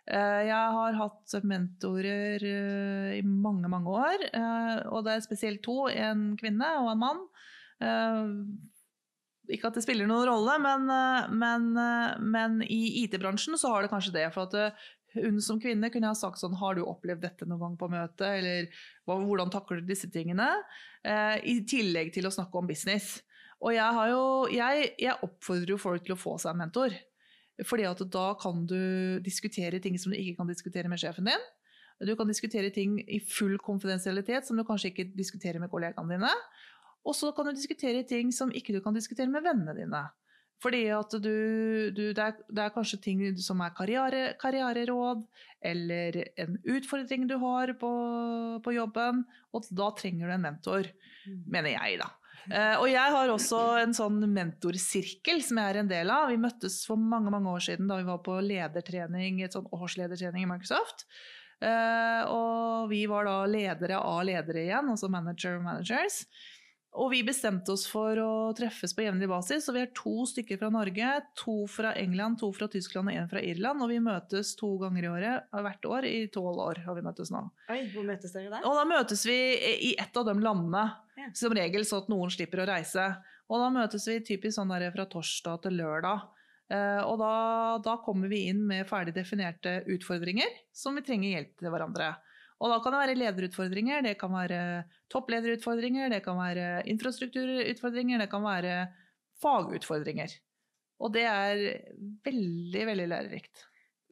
[0.07, 4.27] Eh, Jeg har hatt mentorer eh, i mange, mange år.
[4.95, 7.25] Og det er spesielt to, en kvinne og en mann.
[9.47, 10.89] Ikke at det spiller noen rolle, men,
[11.39, 11.67] men,
[12.35, 14.25] men i IT-bransjen så har det kanskje det.
[14.35, 14.75] For at
[15.23, 18.27] hun som kvinne kunne ha sagt sånn Har du opplevd dette noen gang på møtet?
[18.27, 18.69] Eller
[19.09, 20.49] hvordan takler du disse tingene?
[21.07, 23.19] Eh, I tillegg til å snakke om business.
[23.65, 26.97] Og jeg, jo, jeg, jeg oppfordrer jo folk til å få seg en mentor.
[27.65, 31.47] Fordi at da kan du diskutere ting som du ikke kan diskutere med sjefen din.
[32.05, 36.33] Du kan diskutere ting i full konfidensialitet som du kanskje ikke diskuterer med kollegaene dine.
[37.07, 40.03] Og så kan du diskutere ting som ikke du kan diskutere med vennene dine.
[40.63, 41.33] Fordi at du,
[41.93, 45.27] du det, er, det er kanskje ting som er karriere, karriereråd,
[45.67, 47.91] eller en utfordring du har på,
[48.65, 50.89] på jobben, og da trenger du en mentor,
[51.27, 52.09] mener jeg, da.
[52.47, 56.29] Eh, og jeg har også en sånn mentorsirkel som jeg er en del av.
[56.31, 60.47] Vi møttes for mange mange år siden da vi var på ledertrening, et sånn årsledertrening
[60.47, 61.09] i Microsoft.
[61.65, 66.25] Eh, og vi var da ledere av ledere igjen, altså manager managers.
[66.97, 69.67] Og vi bestemte oss for å treffes på jevnlig basis.
[69.67, 73.29] Så vi er to stykker fra Norge, to fra England, to fra Tyskland og én
[73.31, 73.85] fra Irland.
[73.85, 77.33] Og vi møtes to ganger i året, hvert år i tolv år har vi møttes
[77.35, 77.43] nå.
[77.73, 78.65] Oi, hvor møtes dere der?
[78.65, 79.37] Og da møtes vi
[79.91, 80.87] i ett av de landene.
[81.17, 81.29] Ja.
[81.37, 83.11] Som regel så at noen slipper å reise.
[83.53, 86.33] Og da møtes vi typisk sånn der fra torsdag til lørdag.
[86.67, 87.35] Uh, og da,
[87.85, 92.09] da kommer vi inn med ferdig definerte utfordringer som vi trenger hjelp til hverandre.
[92.57, 94.61] Og da kan det være lederutfordringer, det kan være
[95.13, 98.79] topplederutfordringer, det kan være infrastrukturutfordringer, det kan være
[99.43, 100.33] fagutfordringer.
[101.05, 101.61] Og det er
[102.25, 103.67] veldig, veldig lærerikt.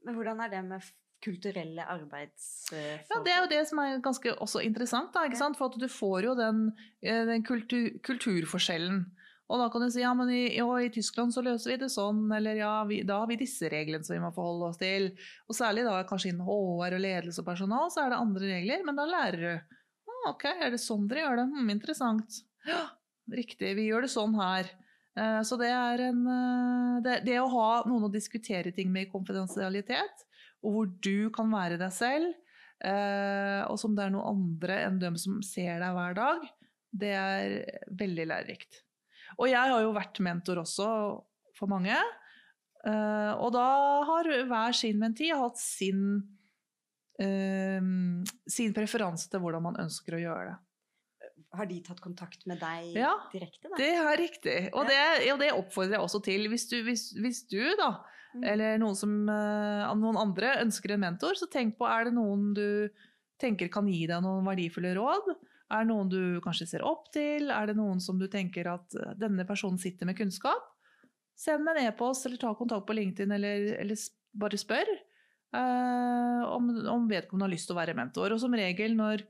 [0.05, 0.93] Men hvordan er det med
[1.25, 3.07] kulturelle arbeidsforhold?
[3.09, 5.15] Ja, Det er jo det som er ganske også interessant.
[5.15, 5.53] Da?
[5.57, 6.67] For du får jo den,
[7.03, 9.07] eh, den kultur, kulturforskjellen.
[9.53, 11.91] Og da kan du si ja, men i, jo, i Tyskland så løser vi det
[11.93, 15.11] sånn, eller ja, vi, da har vi disse reglene som vi må forholde oss til.
[15.51, 18.87] Og særlig da kanskje innen HR og ledelse og personal, så er det andre regler,
[18.89, 19.81] men da lærer du.
[20.09, 21.45] Ah, ok, er det sånn dere gjør det?
[21.53, 22.41] Hm, interessant.
[22.65, 22.87] Ja,
[23.37, 24.73] riktig, vi gjør det sånn her.
[25.21, 29.07] Eh, så det er en eh, det, det å ha noen å diskutere ting med
[29.07, 30.25] i konfidensialitet,
[30.65, 32.33] og hvor du kan være deg selv,
[32.81, 36.49] eh, og som det er noen andre enn dem som ser deg hver dag,
[36.95, 37.55] det er
[38.01, 38.84] veldig lærerikt.
[39.39, 40.89] Og jeg har jo vært mentor også
[41.59, 41.97] for mange.
[42.85, 43.67] eh, og da
[44.05, 46.23] har hver sin menti hatt sin,
[47.19, 47.81] eh,
[48.51, 50.59] sin preferanse til hvordan man ønsker å gjøre det.
[51.55, 53.77] Har de tatt kontakt med deg Ja, direkte, da?
[53.79, 54.57] Det er riktig.
[54.75, 54.99] Og det,
[55.33, 56.49] og det oppfordrer jeg også til.
[56.51, 57.93] Hvis du, hvis, hvis du da,
[58.35, 58.43] Mm.
[58.51, 62.49] eller noen, som, eh, noen andre ønsker en mentor, så tenk på er det noen
[62.53, 62.89] du
[63.39, 65.37] tenker kan gi deg noen verdifulle råd.
[65.75, 67.51] Er det noen du kanskje ser opp til?
[67.51, 70.71] Er det noen som du tenker at eh, denne personen sitter med kunnskap?
[71.35, 73.99] Send en e-post eller ta kontakt på LinkedIn eller, eller
[74.39, 78.37] bare spør eh, om, om vedkommende har lyst til å være mentor.
[78.37, 79.27] Og som regel når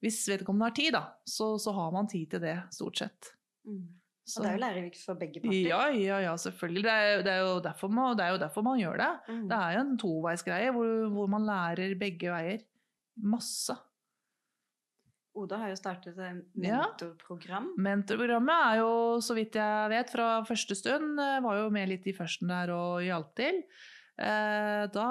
[0.00, 3.34] hvis vedkommende har tid, da, så, så har man tid til det, stort sett.
[3.68, 4.00] Mm.
[4.30, 5.66] Og det er jo lærerikt for begge parter.
[5.66, 6.82] ja, ja, ja, selvfølgelig.
[6.86, 9.10] Det er, det, er man, det er jo derfor man gjør det.
[9.28, 9.46] Mm.
[9.50, 12.64] Det er jo en toveisgreie hvor, hvor man lærer begge veier.
[13.20, 13.76] Masse.
[15.40, 16.82] Oda har jo startet et Ja.
[17.80, 18.92] Mentorprogrammet er jo,
[19.24, 22.70] så vidt jeg vet, fra første stund, eh, var jo med litt i førsten der
[22.74, 23.62] og hjalp til.
[24.20, 25.08] Eh, da,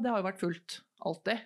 [0.00, 0.80] det har jo vært fullt.
[1.04, 1.40] Alltid.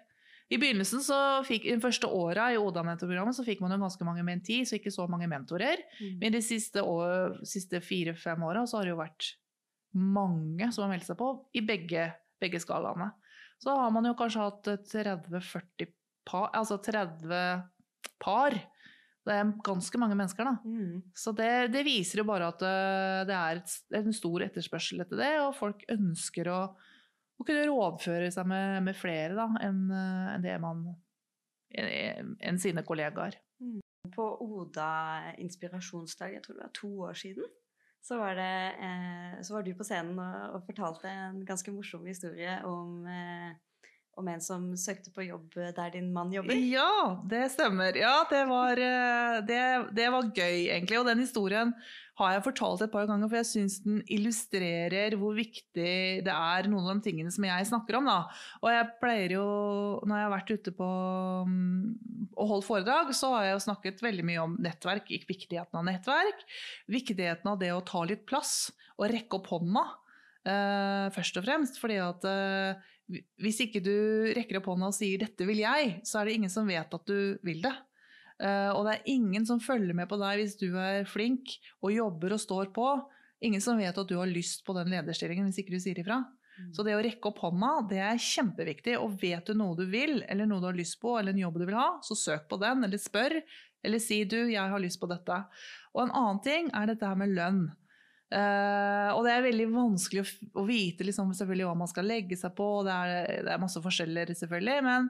[0.53, 4.05] I begynnelsen, så fikk, i de første åra i Oda-mentorprogrammet, så fikk man jo ganske
[4.07, 5.81] mange menti, så ikke så mange mentorer.
[5.99, 6.19] Mm.
[6.21, 9.31] Men de siste, år- siste fire-fem åra så har det jo vært
[9.95, 13.13] mange som har meldt seg på, i begge, begge skalaene.
[13.63, 15.91] Så har man jo kanskje hatt eh, 30-40
[16.29, 17.65] par, altså 30
[18.23, 18.57] par.
[19.25, 20.57] Det er ganske mange mennesker, da.
[20.65, 20.99] Mm.
[21.17, 25.21] Så det, det viser jo bare at eh, det er et, en stor etterspørsel etter
[25.23, 26.61] det, og folk ønsker å,
[27.41, 30.87] å kunne rådføre seg med, med flere da, enn en det man
[31.75, 33.35] enn sine kollegaer.
[34.15, 37.49] På Oda inspirasjonsdag, jeg tror det var to år siden,
[38.05, 42.05] så var, det, eh, så var du på scenen og, og fortalte en ganske morsom
[42.07, 43.55] historie om, eh,
[44.21, 46.57] om en som søkte på jobb der din mann jobber.
[46.59, 47.97] Ja, det stemmer.
[47.99, 49.61] Ja, det var, eh, det,
[49.97, 51.01] det var gøy, egentlig.
[51.01, 51.75] Og den historien
[52.21, 56.69] har jeg fortalt et par ganger, for jeg syns den illustrerer hvor viktig det er,
[56.71, 58.07] noen av de tingene som jeg snakker om.
[58.11, 58.21] Da.
[58.63, 59.49] Og jeg pleier jo,
[60.07, 60.93] når jeg har vært ute på
[61.51, 65.81] mm, og holdt foredrag, så har jeg jo snakket veldig mye om nettverk, ikke viktigheten
[65.81, 66.47] av nettverk.
[66.93, 69.85] Viktigheten av det å ta litt plass og rekke opp hånda.
[70.45, 73.97] Uh, først og fremst fordi at eh, hvis ikke du
[74.37, 77.05] rekker opp hånda og sier 'dette vil jeg', så er det ingen som vet at
[77.07, 77.75] du vil det.
[78.43, 81.93] Eh, og det er ingen som følger med på deg hvis du er flink og
[81.93, 82.89] jobber og står på.
[83.45, 86.25] Ingen som vet at du har lyst på den lederstillingen hvis ikke du sier ifra.
[86.75, 88.97] Så det å rekke opp hånda, det er kjempeviktig.
[89.03, 91.59] Og vet du noe du vil, eller noe du har lyst på, eller en jobb
[91.59, 93.41] du vil ha, så søk på den, eller spør.
[93.85, 95.41] Eller si du, jeg har lyst på dette.
[95.95, 97.65] Og en annen ting er dette her med lønn.
[98.35, 100.27] Eh, og det er veldig vanskelig å,
[100.63, 102.69] å vite liksom, hva man skal legge seg på.
[102.87, 104.81] Det er, det er masse forskjeller, selvfølgelig.
[104.87, 105.09] Men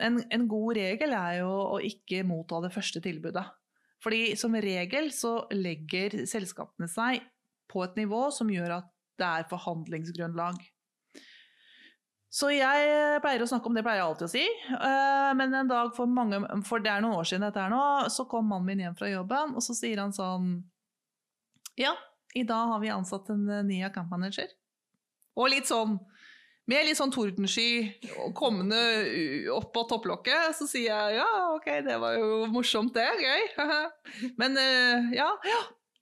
[0.00, 3.44] en, en god regel er jo å ikke motta det første tilbudet.
[4.04, 7.24] Fordi som regel så legger selskapene seg
[7.72, 8.88] på et nivå som gjør at
[9.20, 10.58] det er forhandlingsgrunnlag.
[12.34, 14.42] Så jeg pleier å snakke om det, pleier jeg alltid å si.
[14.74, 17.84] Uh, Men en dag for mange, for det er noen år siden dette her nå,
[18.10, 20.56] så kom mannen min hjem fra jobben, og så sier han sånn
[21.78, 21.94] Ja,
[22.34, 24.50] i dag har vi ansatt en eh, ny accountmanager.
[25.38, 25.98] Og litt sånn
[26.70, 27.92] med litt sånn tordensky
[28.36, 28.78] kommende
[29.52, 31.26] opp på topplokket, så sier jeg ja,
[31.58, 33.42] ok, det var jo morsomt det, gøy.
[34.40, 35.58] Men eh, ja, ja,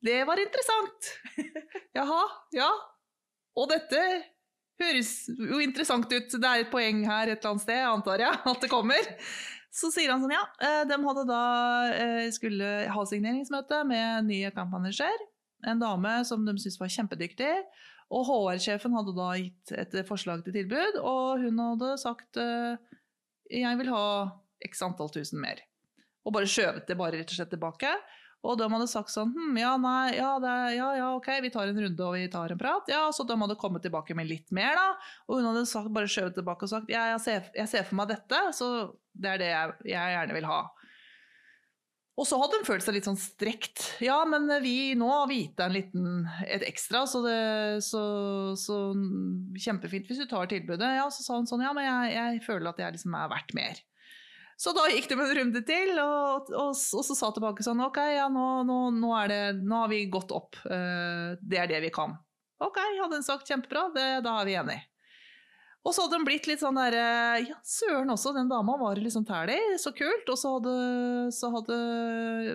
[0.06, 1.10] det var interessant.
[1.98, 2.20] Jaha,
[2.54, 2.70] ja.
[3.58, 4.04] Og dette
[4.82, 6.30] høres jo interessant ut.
[6.30, 9.10] Det er et poeng her et eller annet sted, antar jeg, at det kommer.
[9.72, 11.42] Så sier han sånn, ja, eh, de hadde da
[12.38, 15.26] skulle ha signeringsmøte med ny account manager.
[15.66, 17.52] En dame som de syntes var kjempedyktig.
[18.12, 22.74] Og HR-sjefen hadde da gitt et forslag til tilbud, og hun hadde sagt eh,
[23.52, 24.06] jeg vil ha
[24.64, 25.62] x antall tusen mer.
[26.26, 27.92] Og bare skjøvet det bare rett og slett tilbake.
[28.42, 31.70] Og de hadde sagt sånn hm, ja, nei, ja, det, ja, ja, ok, vi tar
[31.70, 32.88] en runde og vi tar en prat.
[32.90, 34.88] Ja, Så de hadde kommet tilbake med litt mer, da.
[35.28, 38.00] Og hun hadde sagt, bare skjøvet tilbake og sagt ja, jeg ser, jeg ser for
[38.00, 38.72] meg dette, så
[39.14, 40.60] det er det jeg, jeg gjerne vil ha.
[42.20, 43.86] Og så hadde hun følt seg litt sånn strekt.
[44.04, 46.10] Ja, men vi nå har vi gitt deg en liten,
[46.44, 47.38] et ekstra, så, det,
[47.86, 48.02] så,
[48.60, 48.76] så
[49.56, 50.90] kjempefint hvis du tar tilbudet.
[50.98, 53.56] Ja, så sa hun sånn, ja, men jeg, jeg føler at jeg liksom er verdt
[53.56, 53.80] mer.
[54.60, 57.98] Så da gikk med en runde til, og, og, og så sa tilbake sånn Ok,
[58.12, 60.60] ja, nå, nå, nå, det, nå har vi gått opp.
[60.68, 62.14] Eh, det er det vi kan.
[62.62, 64.84] Ok, hadde hun sagt kjempebra, det, da er vi enige.
[65.82, 67.06] Og så hadde hun blitt litt sånn derre
[67.42, 70.28] Ja, søren også, den dama var liksom tælig, så kult.
[70.30, 70.74] Og så hadde,
[71.34, 71.78] så hadde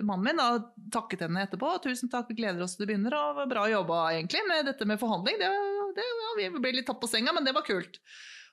[0.00, 0.48] mannen min da
[0.94, 1.74] takket henne etterpå.
[1.84, 5.00] Tusen takk, vi gleder oss til det begynner, og bra jobba egentlig med dette med
[5.02, 5.36] forhandling.
[5.42, 5.52] Det,
[5.98, 8.00] det, ja, vi ble litt tatt på senga, men det var kult.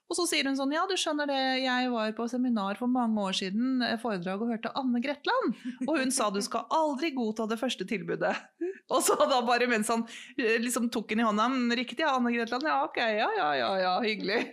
[0.06, 3.24] Og så sier hun sånn Ja, du skjønner det, jeg var på seminar for mange
[3.26, 5.56] år siden, foredrag og hørte Anne Gretland.
[5.88, 8.36] Og hun sa du skal aldri godta det første tilbudet.
[8.94, 10.04] Og så da bare mens han
[10.38, 11.48] liksom tok henne i hånda
[11.80, 12.68] Riktig, ja, Anne Gretland?
[12.70, 14.44] Ja, ok, ja, ja, ja, ja hyggelig.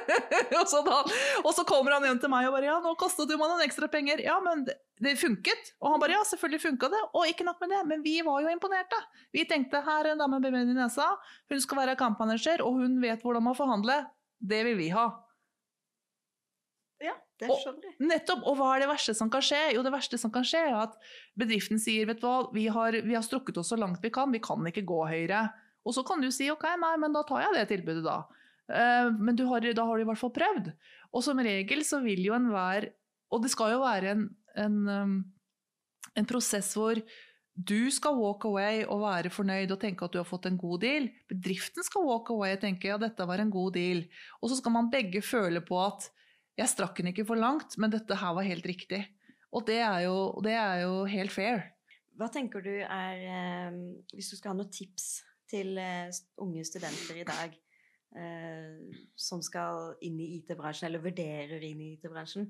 [0.60, 1.00] og, så da,
[1.42, 3.66] og så kommer han hjem til meg og bare Ja, nå kostet jo meg noen
[3.66, 4.22] ekstra penger.
[4.22, 4.62] Ja, men
[5.02, 5.74] det funket.
[5.82, 7.02] Og han bare ja, selvfølgelig funka det.
[7.18, 8.98] Og ikke nok med det, men vi var jo imponerte.
[9.34, 11.08] Vi tenkte her er en dame med bein i nesa,
[11.50, 14.06] hun skal være kampmanager, og hun vet hvordan man forhandler.
[14.42, 15.06] Det vil vi ha.
[17.02, 17.96] Ja, det skjønner jeg.
[18.10, 18.44] Nettopp.
[18.50, 19.60] Og hva er det verste som kan skje?
[19.76, 20.94] Jo, det verste som kan skje, er at
[21.38, 24.34] bedriften sier vet du hva, vi har, vi har strukket oss så langt vi kan,
[24.34, 25.46] vi kan ikke gå høyere.
[25.82, 28.20] Og så kan du si ok, nei, men da tar jeg det tilbudet, da.
[28.70, 30.70] Uh, men du har, da har du i hvert fall prøvd.
[31.12, 32.86] Og som regel så vil jo enhver
[33.34, 34.22] Og det skal jo være en,
[34.60, 35.12] en, um,
[36.16, 37.00] en prosess hvor
[37.52, 40.80] du skal walk away og være fornøyd og tenke at du har fått en god
[40.84, 41.08] deal.
[41.28, 44.06] Bedriften skal walk away og tenke ja, dette var en god deal.
[44.40, 46.08] Og så skal man begge føle på at
[46.56, 49.02] jeg strakk den ikke for langt, men dette her var helt riktig.
[49.52, 51.66] Og det er jo, det er jo helt fair.
[52.16, 53.76] Hva tenker du er eh,
[54.12, 57.54] Hvis du skal ha noen tips til eh, unge studenter i dag
[58.16, 62.48] eh, som skal inn i IT-bransjen, eller vurderer inn i IT-bransjen?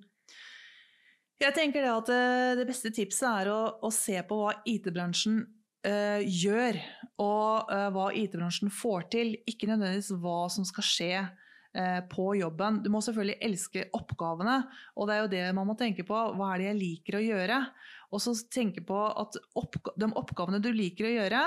[1.43, 5.41] Jeg tenker det at eh, det beste tipset er å, å se på hva IT-bransjen
[5.43, 6.79] uh, gjør,
[7.23, 9.33] og uh, hva IT-bransjen får til.
[9.51, 11.15] Ikke nødvendigvis hva som skal skje
[12.13, 12.83] på jobben.
[12.85, 14.59] Du må selvfølgelig elske oppgavene,
[14.93, 16.19] og det er jo det man må tenke på.
[16.37, 17.61] Hva er det jeg liker å gjøre?
[18.13, 21.41] Og så tenke på at oppga de oppgavene du liker å gjøre,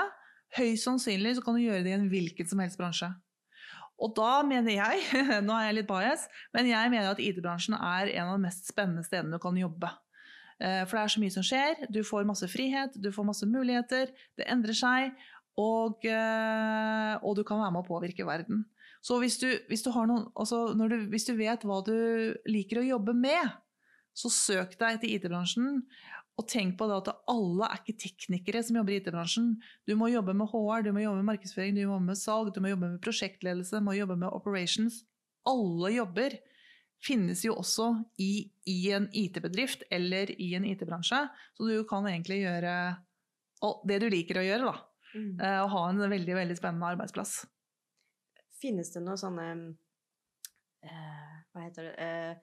[0.58, 3.12] høyst sannsynlig så kan du gjøre det i en hvilken som helst bransje.
[4.02, 5.04] Og da mener jeg,
[5.46, 8.68] nå er jeg litt bias, men jeg mener at IT-bransjen er en av de mest
[8.68, 9.90] spennende stedene du kan jobbe.
[10.60, 11.86] Eh, For det er så mye som skjer.
[11.92, 15.16] Du får masse frihet, du får masse muligheter, det endrer seg,
[15.56, 18.66] og, eh, og du kan være med å påvirke verden.
[19.04, 21.96] Så hvis du, hvis du, noen, altså du, hvis du vet hva du
[22.48, 23.54] liker å jobbe med,
[24.16, 25.82] så søk deg til IT-bransjen.
[26.36, 29.54] Og tenk på det at alle er ikke teknikere som jobber i IT-bransjen.
[29.88, 32.50] Du må jobbe med HR, du må jobbe med markedsføring, du må jobbe med salg,
[32.52, 35.00] du må jobbe med prosjektledelse, du må jobbe med operations.
[35.48, 36.36] Alle jobber
[37.06, 37.88] finnes jo også
[38.20, 41.22] i, i en IT-bedrift eller i en IT-bransje.
[41.56, 42.76] Så du kan egentlig gjøre
[43.88, 45.14] det du liker å gjøre, da.
[45.16, 45.30] Mm.
[45.64, 47.38] Og ha en veldig, veldig spennende arbeidsplass.
[48.60, 49.46] Finnes det noen sånne
[50.84, 52.36] eh, Hva heter det eh,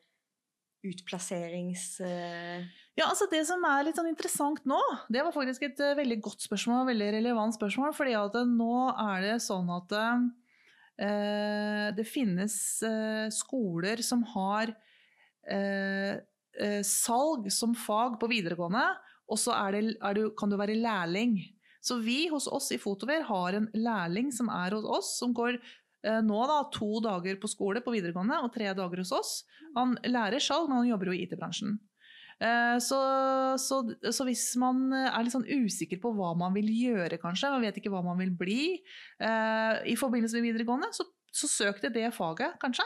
[0.84, 1.86] Utplasserings...
[2.04, 2.63] Uh...
[2.93, 6.19] Ja, altså Det som er litt sånn interessant nå, det var faktisk et uh, veldig
[6.26, 10.00] godt spørsmål, veldig relevant spørsmål, fordi at uh, nå er det sånn at
[11.98, 12.56] det finnes
[13.34, 14.69] skoler som har
[16.86, 18.84] salg som fag på videregående,
[19.26, 21.39] og så er det, er du, kan du være lærling.
[21.84, 25.58] Så vi hos oss i Fotover har en lærling som er hos oss, som går
[26.03, 29.33] nå da to dager på skole på videregående og tre dager hos oss.
[29.77, 31.77] Han lærer salg, men han jobber jo i IT-bransjen.
[32.43, 32.99] Eh, Så,
[33.61, 33.77] så,
[34.11, 37.77] så hvis man er litt sånn usikker på hva man vil gjøre, kanskje, man vet
[37.79, 38.63] ikke hva man vil bli
[39.21, 42.85] eh, i forbindelse med videregående, så, så søk til det faget, kanskje.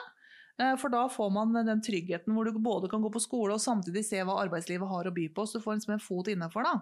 [0.59, 3.61] Eh, For da får man den tryggheten hvor du både kan gå på skole og
[3.61, 6.65] samtidig se hva arbeidslivet har å by på, så du får liksom en fot innafor.
[6.65, 6.75] da.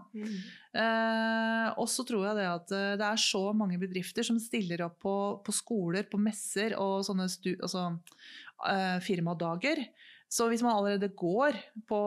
[0.75, 4.85] Eh, og så tror jeg det at eh, det er så mange bedrifter som stiller
[4.87, 7.89] opp på, på skoler, på messer og sånne stu, altså,
[8.71, 9.83] eh, firmadager.
[10.35, 11.55] Så hvis man allerede går
[11.87, 11.99] på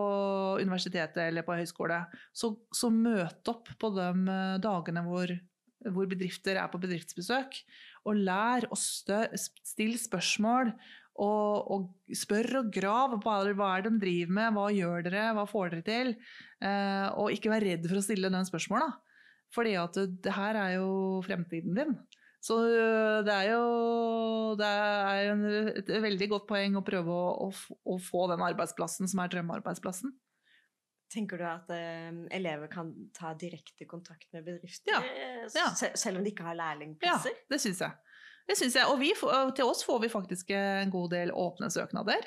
[0.60, 2.00] universitetet eller på høyskole,
[2.34, 5.32] så, så møt opp på de eh, dagene hvor,
[5.88, 7.60] hvor bedrifter er på bedriftsbesøk.
[8.08, 10.72] Og lær og stille still spørsmål.
[11.18, 13.16] Og, og spør og grav.
[13.18, 14.52] Er hva er det de driver med?
[14.54, 15.24] Hva gjør dere?
[15.34, 16.12] Hva får dere til?
[16.62, 18.86] Eh, og ikke vær redd for å stille den spørsmåla.
[19.54, 20.92] Fordi at det, det her er jo
[21.26, 21.96] fremtiden din.
[22.44, 27.48] Så øh, det er jo det er en- et veldig godt poeng å prøve å,
[27.48, 27.52] å,
[27.82, 30.12] å få den arbeidsplassen som er drømmearbeidsplassen.
[31.10, 35.00] Tenker du at eh, elever kan ta direkte kontakt med bedrifter, Ja.
[35.02, 35.70] eh, Ja.
[35.74, 37.32] se- selv om de ikke har lærlingplasser?
[37.34, 37.90] Ja, det syns jeg.
[38.48, 38.88] Det synes jeg.
[38.88, 39.12] Og vi,
[39.56, 42.24] til oss får vi faktisk en god del åpne søknader.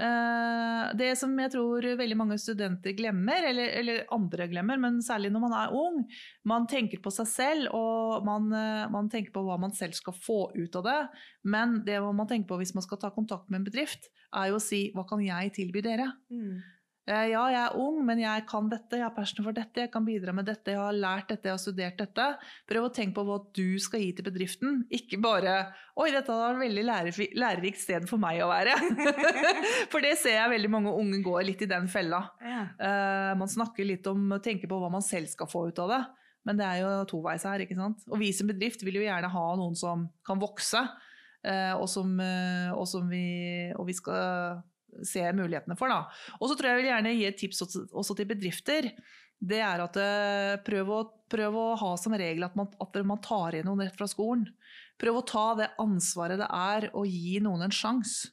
[0.00, 5.30] Eh, Det som jeg tror veldig mange studenter glemmer, eller, eller andre glemmer, men særlig
[5.32, 6.02] når man er ung,
[6.48, 10.16] man tenker på seg selv og man, eh, man tenker på hva man selv skal
[10.16, 11.00] få ut av det.
[11.44, 14.58] Men det man tenker på hvis man skal ta kontakt med en bedrift, er jo
[14.58, 16.08] å si hva kan jeg tilby dere?
[16.32, 16.62] Mm.
[17.08, 19.90] Eh, Ja, jeg er ung, men jeg kan dette, jeg har passion for dette, jeg
[19.90, 22.26] kan bidra med dette, jeg har lært dette, jeg har studert dette.
[22.70, 26.54] Prøv å tenke på hva du skal gi til bedriften, ikke bare 'oi, dette var
[26.54, 26.84] et veldig
[27.42, 28.78] lærerikt sted for meg å være'.
[29.92, 32.22] for det ser jeg veldig mange unge går litt i den fella.
[32.40, 32.64] Ja.
[32.78, 35.90] Uh, man snakker litt om å tenke på hva man selv skal få ut av
[35.90, 36.02] det.
[36.46, 37.62] Men det er jo toveis her.
[37.62, 38.02] ikke sant?
[38.10, 42.14] Og vi som bedrift vil jo gjerne ha noen som kan vokse, uh, og, som,
[42.18, 44.62] uh, og som vi, og vi skal
[45.06, 45.92] se mulighetene for.
[46.38, 48.90] Og så tror jeg jeg vil gjerne gi et tips også, til bedrifter.
[49.42, 51.00] Det er at eh, prøv å,
[51.32, 54.46] prøv å ha som regel at man, at man tar inn noen rett fra skolen.
[55.02, 58.30] Prøv å ta det ansvaret det er å gi noen en sjanse.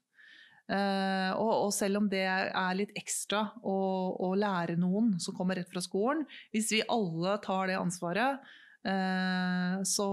[0.70, 3.78] Uh, og, og selv om det er litt ekstra å,
[4.22, 8.44] å lære noen som kommer rett fra skolen, hvis vi alle tar det ansvaret,
[8.86, 10.10] uh, så,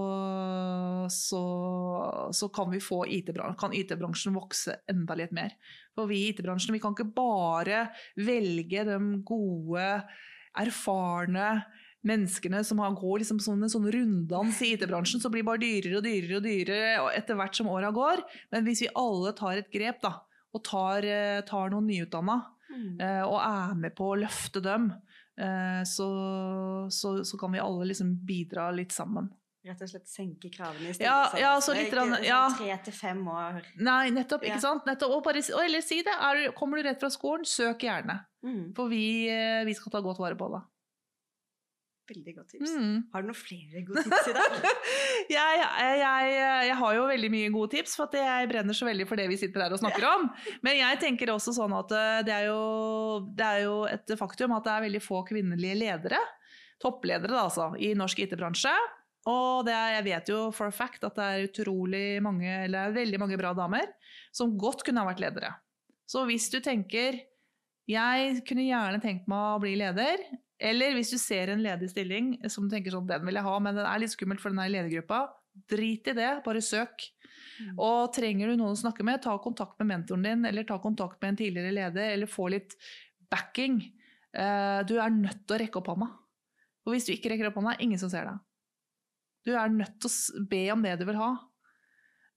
[1.13, 1.43] så,
[2.33, 5.53] så kan IT-bransjen, IT-bransjen vokse enda litt mer.
[5.97, 7.87] For vi i IT-bransjen vi kan ikke bare
[8.21, 9.89] velge de gode,
[10.57, 11.49] erfarne
[12.07, 15.99] menneskene som har, går liksom sånn en sånn runddans i IT-bransjen, som blir bare dyrere
[15.99, 18.21] og dyrere og dyrere etter hvert som åra går.
[18.53, 20.13] Men hvis vi alle tar et grep da,
[20.55, 22.37] og tar, eh, tar noen nyutdanna
[22.67, 22.99] Mm.
[22.99, 24.89] eh, og er med på å løfte dem,
[25.39, 26.07] eh, så,
[26.91, 29.29] så, så kan vi alle liksom bidra litt sammen.
[29.67, 31.39] Rett og slett senke kravene i stedet.
[31.41, 32.41] ja, så litt Ikke grann- sånn ja.
[32.55, 33.61] Tre til fem år.
[33.83, 34.45] Nei, nettopp.
[34.47, 34.57] Ja.
[34.63, 34.87] sant?
[34.87, 36.13] Nettopp, og bare, eller si det.
[36.15, 38.21] Er, kommer du rett fra skolen, søk gjerne.
[38.45, 38.73] Mm.
[38.77, 40.63] For vi, eh, vi skal ta godt vare på det.
[42.07, 42.71] Veldig godt tips.
[42.71, 42.99] Mm.
[43.11, 44.53] Har du noen flere gode tips i dag?
[45.27, 46.35] Jeg, jeg, jeg,
[46.69, 49.35] jeg har jo veldig mye gode tips, for jeg brenner så veldig for det vi
[49.41, 50.27] sitter her og snakker om.
[50.63, 54.53] Men jeg tenker også sånn at eh, det er, jo, det er jo et faktum
[54.55, 56.21] at det er veldig få kvinnelige ledere,
[56.79, 58.71] toppledere da, altså, i norsk IT-bransje.
[59.27, 62.93] Og det er, jeg vet jo for a fact at det er utrolig mange, eller
[62.95, 63.89] veldig mange bra damer
[64.35, 65.51] som godt kunne ha vært ledere.
[66.07, 67.19] Så hvis du tenker
[67.87, 70.23] jeg kunne gjerne tenkt meg å bli leder,
[70.59, 73.57] eller hvis du ser en ledig stilling som du tenker sånn, den vil jeg ha,
[73.63, 75.21] men den er litt skummelt for den er i ledergruppa,
[75.71, 77.05] drit i det, bare søk.
[77.61, 77.77] Mm.
[77.79, 81.21] Og trenger du noen å snakke med, ta kontakt med mentoren din, eller ta kontakt
[81.21, 82.75] med en tidligere leder, eller få litt
[83.31, 83.79] backing.
[84.35, 86.09] Eh, Du er nødt til å rekke opp hånda.
[86.87, 88.43] Og hvis du ikke rekker opp hånda, ingen som ser deg.
[89.47, 91.31] Du er nødt til å be om det du vil ha.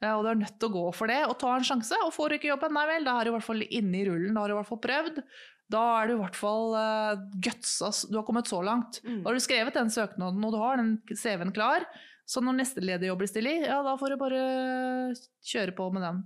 [0.01, 1.97] Eh, Og du er nødt til å gå for det og ta en sjanse.
[2.07, 4.05] Og får du ikke jobben, nei vel, da er du i hvert fall inne i
[4.09, 5.23] rullen, da har du i hvert fall prøvd.
[5.71, 8.99] Da er du i hvert fall uh, gutsa, du har kommet så langt.
[9.07, 9.21] Mm.
[9.23, 11.87] Da har du skrevet den søknaden, og du har den CV-en klar.
[12.27, 14.41] Så når neste ledig jobb blir stilig, ja, da får du bare
[15.47, 16.21] kjøre på med den.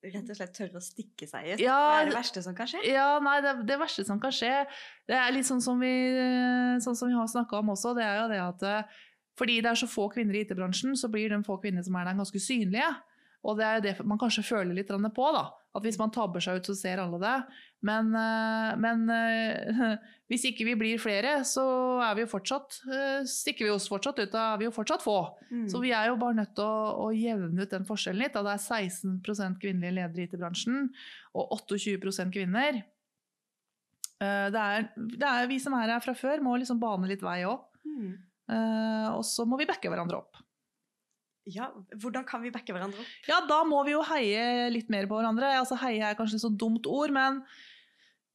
[0.00, 1.60] Rett og slett tørre å stikke seg ut.
[1.60, 2.80] Ja, det er det verste som kan skje.
[2.88, 4.52] Ja, nei, det, det verste som kan skje,
[5.10, 5.90] det er litt sånn som vi,
[6.80, 9.02] sånn som vi har snakka om også, det er jo det at eh,
[9.38, 12.08] fordi det er så få kvinner i IT-bransjen, så blir de få kvinner som er
[12.08, 12.90] der, ganske synlige.
[13.46, 15.48] Og det er jo det man kanskje føler litt på, da.
[15.70, 17.36] At hvis man tabber seg ut, så ser alle det.
[17.86, 19.94] Men, eh, men eh,
[20.30, 21.64] hvis ikke vi blir flere, så
[22.04, 24.34] er vi jo fortsatt eh, stikker vi oss fortsatt ut.
[24.34, 25.18] Er vi jo fortsatt få.
[25.48, 25.68] Mm.
[25.70, 28.34] Så vi er jo bare nødt til å, å jevne ut den forskjellen litt.
[28.34, 30.90] Da det er 16% kvinnelige ledere i IT-bransjen
[31.38, 32.82] og 28 kvinner.
[34.20, 37.38] Det er, det er vi som er her fra før, må liksom bane litt vei
[37.48, 37.62] òg.
[37.88, 38.18] Mm.
[38.50, 40.40] Og så må vi backe hverandre opp.
[41.48, 43.10] Ja, hvordan kan vi backe hverandre opp?
[43.28, 45.54] Ja, da må vi jo heie litt mer på hverandre.
[45.58, 47.40] Altså Heie er kanskje et så dumt ord, men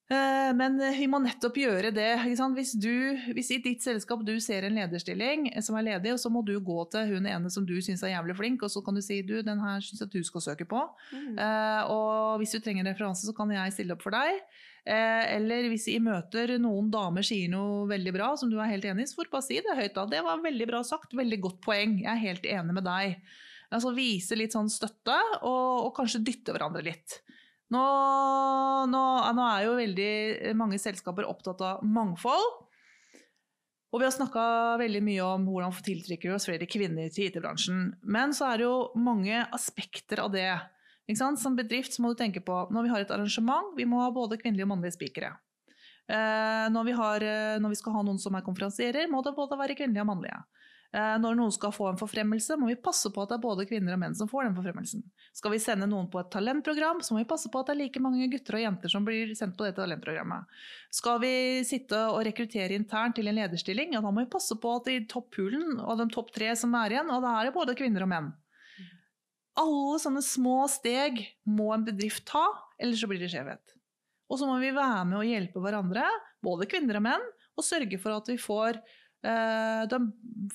[0.09, 2.09] uh, men vi må nettopp gjøre det.
[2.57, 6.33] Hvis, du, hvis i ditt selskap du ser en lederstilling som er ledig, og så
[6.33, 8.97] må du gå til hun ene som du syns er jævlig flink, og så kan
[8.97, 10.81] du si du, den her syns jeg du skal søke på.
[11.13, 11.35] Mm.
[11.37, 14.41] Uh, og hvis du trenger referanse, så kan jeg stille opp for deg.
[14.85, 18.85] Eh, eller hvis i møter noen damer sier noe veldig bra som du er helt
[18.85, 19.95] enig i, så får du bare si det høyt.
[19.95, 20.05] da.
[20.11, 21.97] Det var veldig bra sagt, veldig godt poeng.
[22.03, 23.17] Jeg er helt enig med deg.
[23.73, 27.17] Altså Vise litt sånn støtte, og, og kanskje dytte hverandre litt.
[27.73, 27.81] Nå,
[28.91, 29.01] nå,
[29.33, 32.45] nå er jo veldig mange selskaper opptatt av mangfold.
[33.95, 34.43] Og vi har snakka
[34.81, 37.93] veldig mye om hvordan vi tiltrekker oss flere kvinner til IT-bransjen.
[38.03, 40.49] Men så er det jo mange aspekter av det.
[41.13, 44.39] Som bedrift må du tenke på når vi har et arrangement, vi må ha både
[44.41, 45.35] kvinnelige og mannlige spikere.
[46.09, 49.35] Eh, når, vi har, eh, når vi skal ha noen som er konferansierer, må det
[49.37, 50.37] både være kvinnelige og mannlige.
[50.95, 53.65] Eh, når noen skal få en forfremmelse, må vi passe på at det er både
[53.67, 55.01] kvinner og menn som får den forfremmelsen.
[55.35, 57.81] Skal vi sende noen på et talentprogram, så må vi passe på at det er
[57.81, 60.55] like mange gutter og jenter som blir sendt på det talentprogrammet.
[60.93, 61.35] Skal vi
[61.67, 65.01] sitte og rekruttere internt til en lederstilling, ja, da må vi passe på at i
[65.11, 68.13] topphulen og de topp tre som er igjen, og da er det både kvinner og
[68.13, 68.31] menn.
[69.61, 72.43] Alle sånne små steg må en bedrift ta,
[72.81, 73.75] ellers så blir det skjevhet.
[74.31, 76.05] Og så må vi være med og hjelpe hverandre,
[76.43, 77.25] både kvinner og menn,
[77.55, 78.81] og sørge for at vi får,
[79.23, 79.95] eh,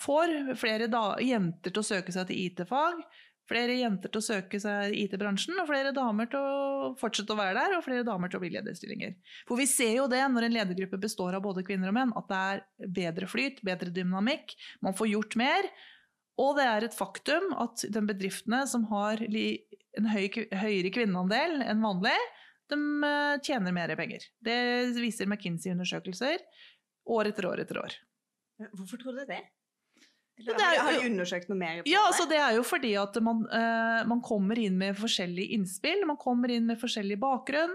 [0.02, 0.90] får flere
[1.24, 3.04] jenter til å søke seg til IT-fag,
[3.50, 7.38] Flere jenter til å søke seg i IT-bransjen, og flere damer til å fortsette å
[7.38, 9.16] være der, og flere damer til å bli lederstillinger.
[9.48, 12.30] For vi ser jo det når en ledergruppe består av både kvinner og menn, at
[12.30, 14.54] det er bedre flyt, bedre dynamikk,
[14.86, 15.66] man får gjort mer.
[16.40, 21.82] Og det er et faktum at de bedriftene som har en høy, høyere kvinneandel enn
[21.84, 22.16] vanlig,
[22.70, 24.28] de eh, tjener mer penger.
[24.38, 24.58] Det
[25.00, 26.44] viser McKinsey-undersøkelser
[27.10, 27.96] år etter år etter år.
[28.76, 29.42] Hvorfor tror du det?
[30.40, 32.38] Eller, det er, har de undersøkt noe mer på ja, altså det?
[32.40, 36.64] er jo fordi at man, uh, man, kommer inn med forskjellige innspill, man kommer inn
[36.70, 37.74] med forskjellig bakgrunn.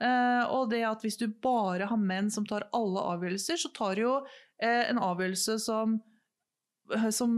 [0.00, 4.00] Uh, og det at hvis du bare har menn som tar alle avgjørelser, så tar
[4.00, 5.98] jo uh, en avgjørelse som
[7.10, 7.32] som,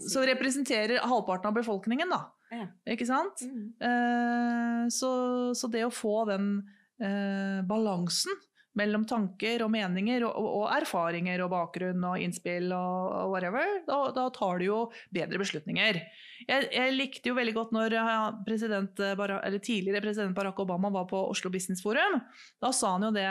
[0.00, 2.20] som, representerer halvparten av befolkningen, da.
[2.50, 2.66] Ja.
[2.94, 3.44] Ikke sant?
[3.46, 4.88] Mm.
[4.90, 5.10] Så,
[5.54, 6.48] så, det å få den
[7.68, 8.34] balansen
[8.78, 13.98] mellom tanker og meninger og, og, erfaringer og bakgrunn og innspill og, og whatever, da,
[14.14, 14.80] da, tar du jo
[15.14, 16.00] bedre beslutninger.
[16.46, 17.96] Jeg, jeg likte jo veldig godt når
[18.46, 18.94] president,
[19.58, 22.20] tidligere president Barack Obama var på Oslo Business Forum.
[22.62, 23.30] Da sa han jo det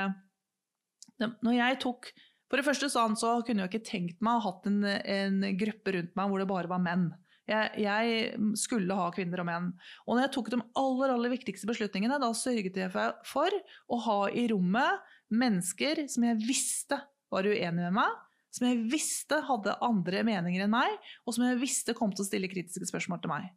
[1.20, 2.12] Når jeg tok
[2.50, 5.42] For det første han så kunne jeg ikke tenkt meg å ha hatt en, en
[5.60, 7.12] gruppe rundt meg hvor det bare var menn.
[7.50, 9.70] Jeg, jeg, skulle ha kvinner og menn.
[10.06, 13.56] Og når jeg tok de aller, aller viktigste beslutningene, da sørget jeg for
[13.90, 17.00] å ha i rommet mennesker som jeg visste
[17.34, 18.18] var uenige med meg,
[18.54, 20.94] som jeg visste hadde andre meninger enn meg,
[21.26, 23.50] og som jeg visste kom til å stille kritiske spørsmål til meg.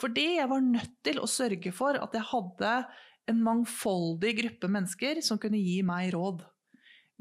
[0.00, 2.72] Fordi jeg var nødt til å sørge for at jeg hadde
[3.32, 6.44] en mangfoldig gruppe mennesker som kunne gi meg råd.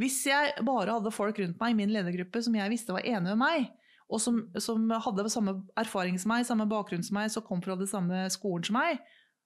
[0.01, 3.31] Hvis jeg bare hadde folk rundt meg i min ledergruppe som jeg visste var enige
[3.31, 3.67] med meg,
[4.11, 7.77] og som, som hadde samme erfaring som meg, samme bakgrunn som meg, som kom fra
[7.79, 8.99] det samme skolen som meg,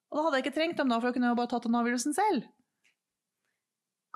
[0.09, 1.77] og da hadde jeg ikke trengt dem da, for da kunne jeg bare tatt den
[1.79, 2.47] avgjørelsen selv.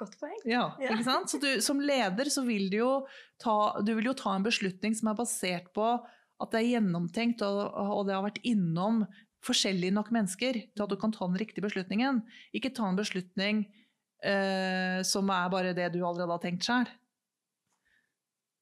[0.01, 0.39] Godt poeng.
[0.49, 1.29] Ja, ikke sant?
[1.29, 2.93] Så du, som leder så vil du jo
[3.41, 7.43] ta, du vil jo ta en beslutning som er basert på at det er gjennomtenkt
[7.45, 9.03] og, og det har vært innom
[9.45, 12.23] forskjellige nok mennesker til at du kan ta den riktige beslutningen.
[12.57, 13.67] Ikke ta en beslutning
[14.23, 16.87] eh, som er bare det du allerede har tenkt sjøl.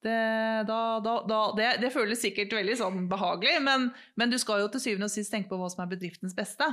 [0.01, 0.17] Det,
[0.65, 4.71] da, da, da, det, det, føles sikkert veldig sånn behagelig, men, men, du skal jo
[4.73, 6.65] til syvende og sist tenke på hva som er bedriftens beste.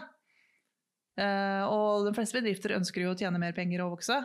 [1.19, 4.23] Eh, og de fleste bedrifter ønsker jo å tjene mer penger og vokse.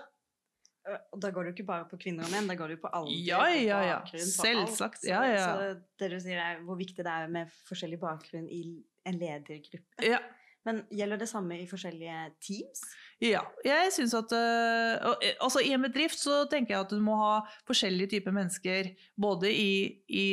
[0.83, 2.81] Og da går det jo ikke bare på kvinner og menn, da går det jo
[2.83, 3.99] på alder ja, ja, ja.
[4.19, 5.05] Selvsagt.
[5.07, 5.43] Ja, ja.
[5.47, 8.63] Så det du sier er hvor viktig det er med forskjellig bakgrunn i
[9.07, 10.03] en ledergruppe.
[10.03, 10.19] Ja.
[10.67, 12.83] Men gjelder det samme i forskjellige teams?
[13.23, 17.17] Ja, jeg synes at uh, altså I en bedrift så tenker jeg at du må
[17.19, 17.33] ha
[17.67, 19.73] forskjellige typer mennesker både i,
[20.07, 20.27] i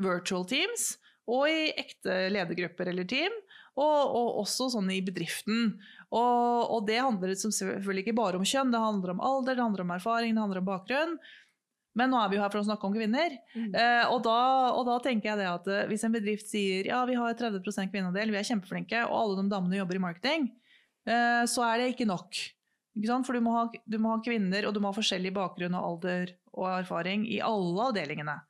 [0.00, 0.94] virtual teams
[1.30, 3.34] og i ekte ledergrupper eller team,
[3.78, 5.76] og, og også sånn i bedriften.
[6.10, 9.84] Og, og, det handler selvfølgelig ikke bare om kjønn, det handler om alder, det handler
[9.84, 11.14] om erfaring, det handler om bakgrunn.
[12.00, 13.34] Men nå er vi jo her for å snakke om kvinner.
[13.52, 13.74] Mm.
[13.76, 14.38] Eh, og, da,
[14.72, 17.92] og, da, tenker jeg det at eh, hvis en bedrift sier ja, vi har 30%
[17.92, 20.48] kvinneandel, vi er kjempeflinke, og alle de damene jobber i marketing,
[21.04, 22.40] eh, så er det ikke nok.
[22.98, 25.76] Ikke For du må, ha, du må, ha, kvinner, og du må ha forskjellig bakgrunn
[25.78, 28.40] og alder og erfaring i alle avdelingene.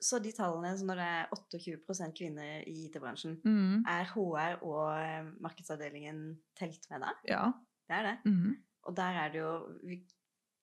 [0.00, 3.82] Så de tallene, når det er 28% kvinner i IT-bransjen, mm.
[3.88, 6.22] er HR og eh, markedsavdelingen
[6.56, 7.12] telt med da?
[7.28, 7.42] Ja.
[7.90, 8.16] Det er det.
[8.24, 8.54] Mm.
[8.88, 9.52] Og der er det jo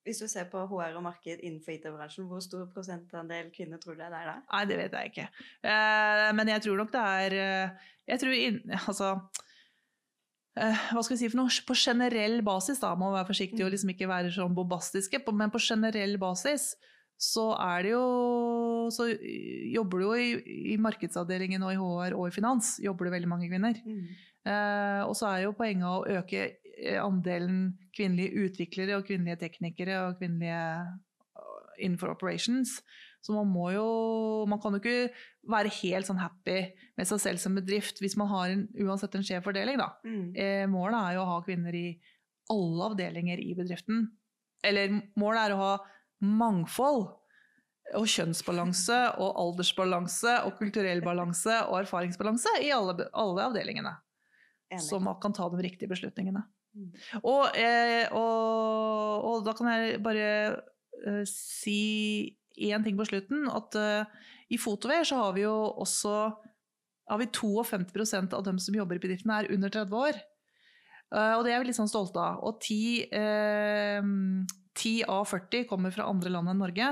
[0.07, 4.01] Hvis du ser på HR og marked innenfor IT-bransjen, hvor stor prosentandel kvinner tror du
[4.01, 4.39] det er der?
[4.45, 5.27] Nei, det vet jeg ikke.
[5.65, 11.15] Uh, men jeg tror nok det er uh, Jeg tror in, Altså uh, hva skal
[11.15, 13.73] vi si for noe, På generell basis, da, må være forsiktig og mm.
[13.75, 16.71] liksom ikke være sånn bombastiske, men på generell basis
[17.17, 18.07] så er det jo
[18.93, 19.09] Så
[19.73, 20.27] jobber du jo i,
[20.73, 23.79] i, markedsavdelingen og i HR og i finans jobber det veldig mange kvinner.
[23.83, 24.05] Mm.
[24.47, 26.45] Eh, og så er jo poenget å øke
[26.77, 30.93] eh, andelen kvinnelige utviklere og kvinnelige teknikere og kvinnelige eh,
[31.83, 32.77] innenfor operations.
[33.21, 33.87] Så man må jo
[34.47, 35.09] Man kan jo ikke
[35.49, 36.59] være helt sånn happy
[36.95, 39.89] med seg selv som bedrift hvis man har en, uansett en skjev fordeling, da.
[40.07, 40.25] Mm.
[40.37, 41.87] Eh, målet er jo å ha kvinner i
[42.53, 44.05] alle avdelinger i bedriften.
[44.65, 45.73] Eller målet er å ha
[46.23, 47.09] mangfold
[47.95, 53.93] og kjønnsbalanse og aldersbalanse og kulturell balanse og erfaringsbalanse i alle, alle avdelingene.
[54.83, 56.41] Så man kan ta de riktige beslutningene.
[56.75, 56.89] Mm.
[57.23, 60.27] Og, eh, og, og, da kan jeg bare
[61.07, 61.79] eh, si
[62.57, 63.47] én ting på slutten.
[63.47, 66.17] At eh, i Fotover så har vi jo også
[67.07, 70.17] har vi 52% av dem som jobber i bedriftene, er under 30 år.
[71.07, 72.41] Uh, og det er vi litt sånn stolte av.
[72.43, 74.09] Og 10, uh,
[74.75, 76.89] 10 av 40 kommer fra andre land enn Norge.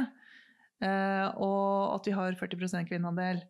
[0.83, 3.43] Uh, og at vi har 40% kvinneandel.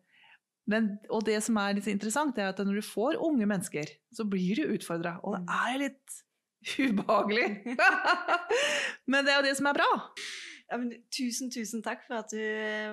[0.70, 4.26] Men, og det som er litt interessant, er at når du får unge mennesker, så
[4.28, 5.16] blir du utfordra.
[5.22, 5.52] Og det mm.
[5.60, 6.18] er litt
[6.88, 7.46] ubehagelig.
[9.10, 9.90] Men det er jo det som er bra.
[10.66, 12.40] Ja, men, tusen, tusen takk for at du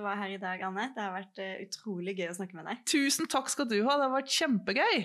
[0.04, 0.92] var her i dag, Anne.
[0.94, 2.84] Det har vært eh, utrolig gøy å snakke med deg.
[2.86, 5.00] Tusen takk skal du ha, det har vært kjempegøy!